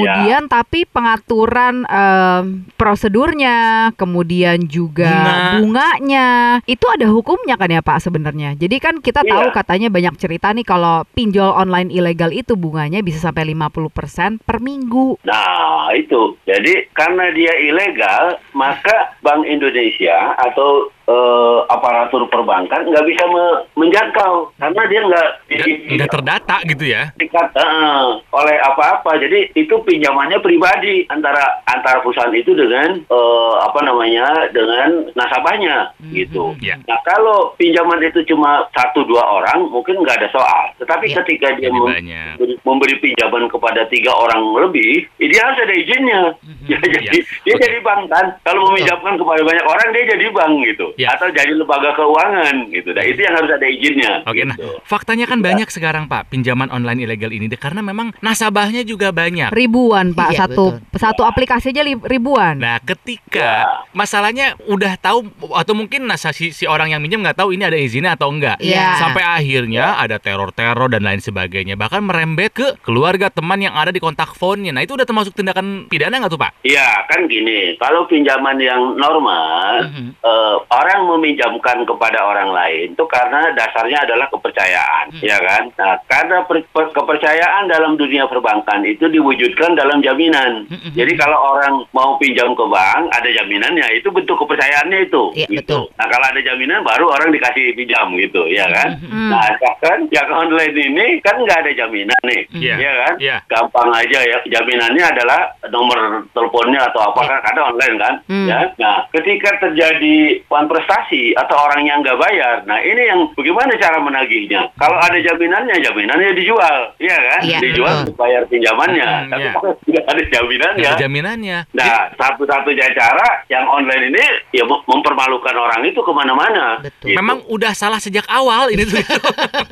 tapi 0.46 0.84
pengaturan 0.84 1.86
em, 1.86 2.44
prosedurnya, 2.76 3.56
kemudian 3.94 4.66
juga 4.66 5.08
Bunga. 5.08 5.36
bunganya, 5.60 6.28
itu 6.64 6.84
ada 6.90 7.06
hukumnya 7.08 7.54
kan 7.54 7.70
ya 7.70 7.80
Pak 7.80 8.02
sebenarnya. 8.02 8.52
Jadi 8.54 8.76
kan 8.76 8.98
kita 8.98 9.22
Iya. 9.22 9.32
tahu 9.32 9.46
katanya 9.54 9.88
banyak 9.88 10.14
cerita 10.18 10.52
nih 10.52 10.66
kalau 10.66 11.06
pinjol 11.12 11.52
online 11.52 11.88
ilegal 11.88 12.30
itu 12.30 12.58
bunganya 12.58 13.00
bisa 13.00 13.20
sampai 13.20 13.46
50% 13.48 14.42
per 14.42 14.58
minggu. 14.58 15.20
Nah, 15.22 15.92
itu. 15.92 16.34
Jadi 16.44 16.90
karena 16.92 17.30
dia 17.30 17.54
ilegal, 17.58 18.40
maka 18.52 19.14
Bank 19.22 19.46
Indonesia 19.46 20.34
atau 20.36 20.90
eh, 21.06 21.58
aparatur 21.66 22.26
perbankan 22.26 22.82
nggak 22.84 23.04
bisa 23.04 23.24
me- 23.26 23.62
menjangkau 23.76 24.50
karena 24.56 24.82
dia 24.86 25.00
nggak 25.02 25.28
Nggak 25.46 25.66
nggak 25.96 26.10
terdata 26.10 26.56
gitu 26.64 26.84
ya. 26.84 27.02
dikat 27.14 27.48
eh, 27.54 28.04
oleh 28.28 28.56
apa-apa. 28.62 29.16
Jadi 29.16 29.54
itu 29.54 29.74
pinjamannya 29.80 30.38
pribadi 30.38 31.06
antara 31.06 31.40
antara 31.64 32.00
perusahaan 32.00 32.30
itu 32.30 32.52
dengan 32.52 32.98
eh, 32.98 33.54
apa 33.60 33.80
namanya 33.80 34.26
dengan 34.50 35.06
nasabahnya 35.12 35.94
gitu. 36.08 36.52
Ya. 36.58 36.76
Nah 36.82 36.98
kalau 37.02 37.54
pinjaman 37.56 38.02
itu 38.02 38.26
cuma 38.26 38.66
satu 38.70 39.02
dua 39.02 39.22
orang 39.22 39.66
mungkin 39.68 39.98
nggak 39.98 40.18
ada 40.18 40.28
soal. 40.30 40.74
Tetapi 40.76 41.04
Ya. 41.06 41.22
ketika 41.22 41.48
dia 41.54 41.70
mem- 41.70 41.86
banyak. 41.86 42.34
memberi, 42.62 42.98
pinjaman 42.98 43.46
kepada 43.46 43.86
tiga 43.86 44.10
orang 44.10 44.42
lebih, 44.58 45.06
dia 45.16 45.40
harus 45.40 45.58
ada 45.60 45.74
izinnya. 45.74 46.22
Ya, 46.66 46.82
jadi 46.82 46.98
dia 47.46 47.54
Oke. 47.54 47.62
jadi 47.62 47.78
bank 47.78 48.10
kan. 48.10 48.26
Kalau 48.42 48.66
meminjamkan 48.66 49.14
kepada 49.14 49.38
banyak 49.40 49.62
orang 49.62 49.88
dia 49.94 50.04
jadi 50.10 50.26
bank 50.30 50.66
gitu. 50.66 50.86
Ya. 50.96 51.12
Atau 51.12 51.28
jadi 51.28 51.52
lembaga 51.52 51.92
keuangan 51.92 52.72
gitu. 52.72 52.90
Nah 52.90 53.04
itu 53.04 53.20
yang 53.20 53.34
harus 53.36 53.50
ada 53.52 53.66
izinnya. 53.66 54.12
Oke, 54.24 54.42
nah 54.42 54.56
gitu. 54.56 54.80
faktanya 54.82 55.28
kan 55.28 55.40
banyak 55.40 55.68
sekarang 55.68 56.08
Pak 56.08 56.28
pinjaman 56.28 56.68
online 56.68 57.04
ilegal 57.04 57.30
ini 57.30 57.46
deh, 57.46 57.60
karena 57.60 57.80
memang 57.80 58.16
nasabahnya 58.18 58.80
juga 58.82 59.12
banyak. 59.12 59.52
Ribuan 59.52 60.16
Pak, 60.16 60.30
Iya, 60.32 60.38
satu 60.44 60.80
betul. 60.80 60.98
satu 60.98 61.22
aplikasi 61.22 61.70
aja 61.70 61.84
ribuan. 61.84 62.56
Nah, 62.56 62.80
ketika 62.80 63.84
masalahnya 63.92 64.56
udah 64.64 64.96
tahu 64.96 65.28
atau 65.52 65.72
mungkin 65.72 66.04
nah, 66.04 66.16
si, 66.16 66.50
si 66.50 66.64
orang 66.64 66.90
yang 66.90 67.00
minjem 67.00 67.20
nggak 67.20 67.36
tahu 67.36 67.52
ini 67.52 67.62
ada 67.62 67.76
izinnya 67.76 68.16
atau 68.16 68.32
enggak. 68.32 68.56
Iya. 68.58 68.96
Sampai 68.98 69.22
akhirnya 69.22 70.00
ada 70.00 70.16
teror-teror 70.16 70.88
dan 70.88 71.04
lain 71.04 71.20
sebagainya. 71.20 71.76
Bahkan 71.76 72.02
merembet 72.02 72.52
ke 72.52 72.66
keluarga 72.80 73.28
teman 73.28 73.60
yang 73.60 73.76
ada 73.76 73.92
di 73.92 74.00
kontak 74.00 74.32
phone-nya. 74.32 74.72
Nah, 74.72 74.80
itu 74.80 74.96
udah 74.96 75.04
termasuk 75.04 75.36
tindakan 75.36 75.86
pidana 75.86 76.16
nggak 76.16 76.32
tuh, 76.32 76.40
Pak? 76.40 76.50
Iya 76.62 77.04
kan 77.06 77.28
gini, 77.28 77.76
kalau 77.76 78.08
pinjaman 78.08 78.56
yang 78.56 78.96
normal, 78.96 79.84
Mhm. 79.86 80.08
eh, 80.18 80.56
orang 80.86 81.10
meminjamkan 81.10 81.82
kepada 81.82 82.22
orang 82.22 82.54
lain 82.54 82.94
itu 82.94 83.04
karena 83.10 83.50
dasarnya 83.52 84.06
adalah 84.06 84.30
kepercayaan, 84.30 85.10
Hmm. 85.10 85.22
ya 85.26 85.38
kan? 85.42 85.62
Nah, 85.74 85.98
karena 86.06 86.46
per- 86.46 86.62
per- 86.70 86.94
kepercayaan 86.94 87.66
dalam 87.66 87.98
dunia 87.98 88.30
perbankan 88.30 88.86
itu 88.86 89.10
diwujudkan 89.10 89.74
dalam 89.74 89.98
jaminan. 89.98 90.70
Mhm. 90.70 90.94
Jadi 90.94 91.12
kalau 91.18 91.58
orang 91.58 91.82
mau 91.90 92.14
pinjam 92.16 92.54
ke 92.54 92.64
bank, 92.64 93.10
ada 93.10 93.26
jaminannya, 93.26 93.98
itu 93.98 94.14
bentuk 94.14 94.38
kepercayaannya 94.38 94.98
itu. 95.02 95.22
Iya, 95.34 95.46
gitu. 95.50 95.58
betul. 95.58 95.82
Nah, 95.98 96.06
kalau 96.06 96.26
ada 96.30 96.40
jaminan, 96.40 96.86
baru 96.86 97.10
orang 97.10 97.34
dikasih 97.34 97.74
pinjam 97.74 98.06
gitu, 98.14 98.46
ya 98.46 98.70
kan? 98.70 98.94
Hmm. 99.02 99.34
Nah, 99.34 99.50
kan 99.82 99.98
yang 100.08 100.28
online 100.30 100.72
ini 100.72 101.06
kan 101.18 101.34
nggak 101.36 101.66
ada 101.66 101.72
jaminan 101.74 102.20
nih, 102.22 102.42
Iya. 102.54 102.74
ya 102.78 102.92
kan? 103.02 103.14
Iya. 103.18 103.36
gampang 103.48 103.88
aja 103.90 104.20
ya 104.20 104.38
jaminannya 104.44 105.00
adalah 105.00 105.40
nomor 105.72 105.96
teleponnya 106.30 106.84
atau 106.92 107.00
apa 107.08 107.20
kan 107.24 107.38
karena 107.40 107.62
online 107.72 107.96
kan 107.96 108.14
Hmm. 108.28 108.46
ya 108.46 108.60
nah 108.76 109.06
ketika 109.08 109.56
terjadi 109.58 110.44
prestasi 110.76 111.32
atau 111.32 111.56
orang 111.58 111.82
yang 111.82 111.98
nggak 111.98 112.18
bayar 112.18 112.60
nah 112.62 112.76
ini 112.76 113.02
yang 113.02 113.32
bagaimana 113.32 113.72
cara 113.74 113.96
menagihnya 113.98 114.68
kalau 114.76 114.98
ada 114.98 115.16
jaminannya 115.16 115.80
jaminannya 115.80 116.30
dijual 116.34 116.92
iya 116.98 117.16
kan 117.16 117.40
Iya, 117.42 117.58
dijual 117.62 117.88
betul. 117.90 118.02
untuk 118.04 118.16
bayar 118.18 118.42
pinjamannya 118.44 119.06
Hmm, 119.06 119.28
tapi 119.28 119.42
iya. 119.42 119.52
kalau 119.54 119.72
tidak 119.80 120.04
ada 120.04 120.22
jaminannya 120.28 120.84
ada 120.84 120.98
jaminannya. 120.98 121.58
nah 121.72 121.86
satu-satunya 122.12 122.86
cara 122.92 123.28
yang 123.46 123.64
online 123.64 124.04
ini 124.08 124.24
ya 124.52 124.62
mem- 124.62 124.84
mempermalukan 124.84 125.54
orang 125.54 125.80
itu 125.82 125.98
ke 125.98 126.12
mana-mana 126.12 126.78
Betul. 126.78 127.06
Gitu. 127.06 127.16
Memang 127.16 127.38
udah 127.46 127.72
salah 127.72 127.96
sejak 127.96 128.26
awal 128.26 128.68
ini 128.68 128.82
tuh. 128.84 128.98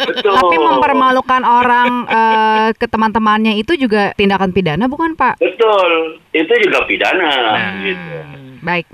betul 0.01 0.33
Tapi 0.33 0.57
mempermalukan 0.57 1.43
orang 1.43 1.91
eh, 2.07 2.69
ke 2.73 2.87
teman-temannya 2.87 3.53
itu 3.57 3.75
juga 3.77 4.15
tindakan 4.15 4.51
pidana 4.51 4.87
bukan 4.87 5.13
Pak? 5.13 5.37
betul 5.37 5.91
itu 6.31 6.53
juga 6.63 6.79
pidana 6.85 7.31
Nah. 7.51 7.73
gitu 7.83 8.17
Baik. 8.65 8.89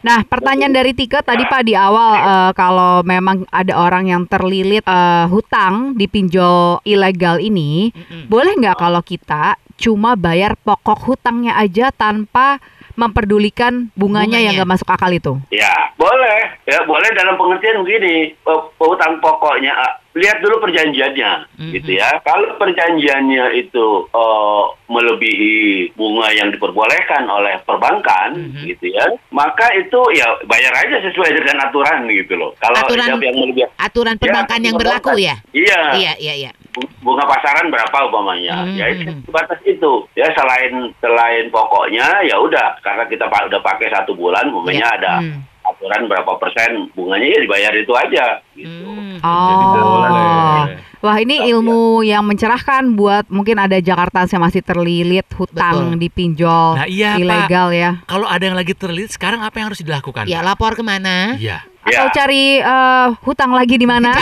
Nah, 0.00 0.22
pertanyaan 0.22 0.70
dari 0.70 0.94
Tika 0.94 1.20
tadi 1.20 1.44
Pak 1.44 1.62
di 1.62 1.74
awal 1.74 2.12
eh, 2.16 2.50
kalau 2.54 3.02
memang 3.02 3.44
ada 3.50 3.74
orang 3.76 4.06
yang 4.06 4.22
terlilit 4.24 4.80
eh, 4.82 5.26
hutang 5.26 5.92
di 5.92 6.06
pinjol 6.06 6.80
ilegal 6.82 7.36
ini, 7.36 7.90
Mhm. 7.90 8.26
boleh 8.26 8.54
nggak 8.56 8.78
kalau 8.78 9.02
kita 9.02 9.58
cuma 9.76 10.14
bayar 10.14 10.54
pokok 10.56 11.04
hutangnya 11.04 11.56
aja 11.56 11.90
tanpa 11.90 12.60
memperdulikan 12.94 13.88
bunganya, 13.92 14.36
yang 14.36 14.52
Bunganya. 14.52 14.56
nggak 14.58 14.70
masuk 14.70 14.88
akal 14.88 15.10
itu? 15.10 15.32
Ya, 15.48 15.72
boleh. 15.96 16.52
Ya, 16.64 16.84
boleh 16.84 17.08
dalam 17.10 17.34
pengertian 17.34 17.80
begini. 17.80 18.36
Pe- 18.36 18.68
Utang 18.78 19.16
pokoknya, 19.18 19.72
lihat 20.10 20.42
dulu 20.42 20.58
perjanjiannya, 20.60 21.32
Mhm. 21.54 21.70
gitu 21.72 21.90
ya. 21.94 22.10
Kalau 22.20 22.58
perjanjiannya 22.58 23.54
itu 23.54 23.86
eh, 24.10 24.64
melebihi 24.90 25.54
bunga 25.94 26.28
yang 26.32 26.50
diperbolehkan 26.50 27.24
oleh 27.24 27.62
perbankan, 27.62 28.34
Mhm. 28.34 28.66
gitu 28.66 28.90
ya, 28.90 29.06
maka 29.30 29.70
itu 29.72 30.00
ya 30.12 30.26
bayar 30.44 30.74
aja 30.76 30.98
sesuai 31.00 31.30
dengan 31.32 31.62
aturan 31.64 32.04
gitu 32.06 32.34
loh. 32.34 32.50
Kalau 32.58 32.74
Aturan- 32.76 33.06
yang 33.06 33.18
melebihi 33.22 33.70
Aturan 33.78 34.16
perbankan 34.16 34.58
Ya, 34.58 34.66
yang 34.66 34.76
berlaku 34.76 35.14
ya? 35.16 35.34
Iya. 35.50 35.80
Iya, 35.94 36.12
iya, 36.18 36.34
iya. 36.36 36.52
bu- 36.70 36.86
bunga 37.02 37.26
pasaran 37.26 37.66
berapa 37.66 38.06
umpamanya 38.06 38.62
Hmm. 38.62 38.78
ya 38.78 38.86
itu 38.88 39.02
sebatas 39.26 39.58
itu 39.66 40.06
ya 40.14 40.30
selain 40.30 40.94
selain 41.02 41.50
pokoknya 41.50 42.22
ya 42.22 42.38
udah 42.38 42.78
karena 42.78 43.10
kita 43.10 43.26
udah 43.26 43.58
pakai 43.58 43.90
satu 43.90 44.14
bulan 44.14 44.46
umpamanya 44.46 44.86
Ya. 44.86 44.94
ada 44.94 45.14
Hmm. 45.18 45.42
Aturan 45.80 46.12
berapa 46.12 46.36
persen 46.36 46.92
bunganya 46.92 47.24
ya 47.24 47.38
dibayar 47.40 47.72
itu 47.72 47.92
aja 47.96 48.26
gitu 48.52 48.68
Hmm. 48.90 49.16
Oh. 49.24 50.68
Wah, 51.00 51.16
ini 51.16 51.48
ilmu 51.48 52.04
yang 52.04 52.20
mencerahkan 52.20 52.92
buat 52.92 53.24
mungkin 53.32 53.56
ada 53.56 53.80
Jakarta 53.80 54.28
yang 54.28 54.44
masih 54.44 54.60
terlilit 54.60 55.24
hutang 55.32 55.96
Betul. 55.96 56.00
di 56.00 56.08
pinjol 56.12 56.76
Nah, 56.76 56.84
iya, 56.84 57.16
Pak. 57.16 57.20
ilegal 57.20 57.68
ya. 57.72 57.90
Kalau 58.04 58.28
ada 58.28 58.44
yang 58.44 58.52
lagi 58.52 58.76
terlilit, 58.76 59.08
sekarang 59.08 59.40
apa 59.40 59.56
yang 59.56 59.72
harus 59.72 59.80
dilakukan? 59.80 60.28
Ya, 60.28 60.40
Pak? 60.40 60.52
lapor 60.52 60.72
ke 60.76 60.84
mana? 60.84 61.40
Iya. 61.40 61.64
Atau 61.80 62.06
Ya. 62.06 62.12
cari 62.12 62.60
eh, 62.60 63.06
hutang 63.24 63.50
lagi 63.50 63.74
di 63.74 63.88
mana? 63.88 64.12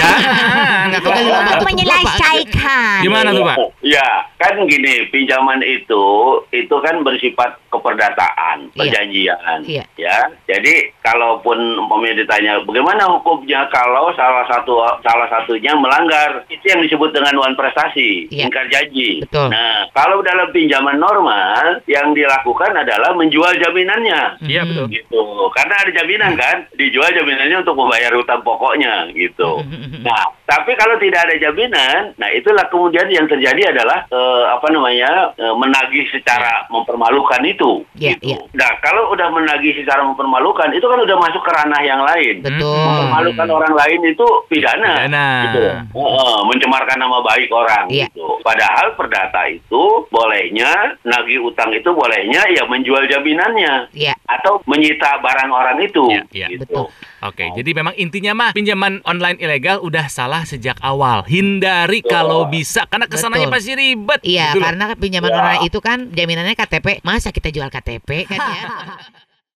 Ya, 0.88 0.98
tahu. 1.02 1.10
kan 1.10 1.58
menyelesaikan. 1.66 3.02
Gimana 3.02 3.28
tuh, 3.30 3.44
Pak? 3.44 3.56
ya 3.82 4.06
kan 4.38 4.54
gini, 4.64 5.10
pinjaman 5.10 5.58
itu 5.60 6.04
itu 6.48 6.76
kan 6.78 7.02
bersifat 7.02 7.58
keperdataan, 7.68 8.70
Iya. 8.70 8.78
perjanjian, 8.78 9.58
Iya. 9.66 9.84
ya. 9.96 10.16
Jadi 10.46 10.94
kalaupun 11.00 11.58
umpamanya 11.78 12.22
ditanya 12.22 12.52
bagaimana 12.62 13.10
hukumnya 13.10 13.66
kalau 13.68 14.14
salah 14.14 14.46
satu 14.46 14.78
salah 15.02 15.26
satunya 15.28 15.74
melanggar, 15.74 16.46
itu 16.46 16.62
yang 16.62 16.80
disebut 16.80 17.10
dengan 17.10 17.34
wan 17.36 17.54
prestasi, 17.54 18.30
Iya. 18.30 18.46
ingkar 18.46 18.66
janji. 18.68 19.20
Betul. 19.20 19.50
Nah, 19.50 19.90
kalau 19.90 20.22
dalam 20.22 20.48
pinjaman 20.50 20.96
normal 20.96 21.82
yang 21.86 22.14
dilakukan 22.14 22.72
adalah 22.72 23.12
menjual 23.12 23.50
jaminannya. 23.56 24.38
Iya 24.40 24.62
betul. 24.64 24.86
gitu 24.88 25.22
karena 25.50 25.74
ada 25.76 25.90
jaminan 25.92 26.32
kan 26.34 26.56
dijual 26.74 27.10
jaminannya 27.48 27.64
untuk 27.64 27.80
membayar 27.80 28.12
hutang 28.12 28.44
pokoknya 28.44 28.92
gitu 29.16 29.64
nah 30.06 30.28
tapi 30.44 30.72
kalau 30.76 31.00
tidak 31.00 31.24
ada 31.24 31.34
jaminan 31.38 32.12
nah 32.16 32.28
itulah 32.28 32.68
kemudian 32.68 33.08
yang 33.08 33.24
terjadi 33.24 33.72
adalah 33.72 34.04
eh, 34.06 34.44
apa 34.52 34.68
namanya 34.68 35.32
eh, 35.34 35.54
menagih 35.56 36.04
secara 36.12 36.68
mempermalukan 36.68 37.40
itu 37.44 37.80
Iya, 37.96 38.14
gitu 38.14 38.36
iya. 38.36 38.38
nah 38.52 38.70
kalau 38.80 39.08
udah 39.10 39.32
menagih 39.32 39.72
secara 39.74 40.04
mempermalukan 40.04 40.68
itu 40.70 40.84
kan 40.84 41.00
udah 41.00 41.16
masuk 41.18 41.40
ke 41.40 41.50
ranah 41.50 41.82
yang 41.82 42.00
lain 42.04 42.44
Betul. 42.44 42.76
mempermalukan 42.76 43.48
orang 43.50 43.74
lain 43.74 44.00
itu 44.06 44.26
pidana, 44.46 44.92
Pidana. 45.00 45.26
gitu 45.48 45.60
Heeh, 45.96 46.36
mencemarkan 46.44 46.98
nama 47.00 47.18
baik 47.24 47.48
orang 47.50 47.84
Iya. 47.88 48.06
gitu 48.08 48.40
padahal 48.44 48.92
perdata 48.94 49.48
itu 49.48 49.82
bolehnya 50.08 50.96
nagih 51.02 51.40
utang 51.42 51.72
itu 51.72 51.88
bolehnya 51.90 52.44
ya 52.52 52.68
menjual 52.68 53.08
jaminannya 53.08 53.88
Iya. 53.96 54.12
atau 54.28 54.60
menyita 54.68 55.16
barang 55.20 55.50
orang 55.50 55.78
itu 55.80 56.04
Iya, 56.12 56.22
iya. 56.30 56.46
gitu. 56.52 56.64
Betul. 56.68 56.86
Oke, 57.18 57.50
jadi 57.50 57.70
memang 57.72 57.94
intinya 57.94 58.32
mah 58.32 58.50
pinjaman 58.54 59.02
online 59.02 59.38
ilegal 59.38 59.82
udah 59.82 60.06
salah 60.06 60.42
sejak 60.42 60.78
awal. 60.78 61.26
Hindari 61.26 61.98
kalau 62.00 62.46
bisa 62.46 62.86
karena 62.86 63.04
ke 63.04 63.18
sananya 63.18 63.46
Betul. 63.46 63.54
pasti 63.58 63.72
ribet. 63.74 64.20
Iya, 64.22 64.54
gitu 64.54 64.62
karena 64.62 64.84
pinjaman 64.94 65.28
Ya. 65.28 65.36
online 65.36 65.62
itu 65.66 65.78
kan 65.78 65.98
jaminannya 66.08 66.54
KTP. 66.54 67.02
Masa 67.02 67.34
kita 67.34 67.50
jual 67.50 67.66
KTP 67.66 68.24
kan 68.24 68.38
ya? 68.38 68.62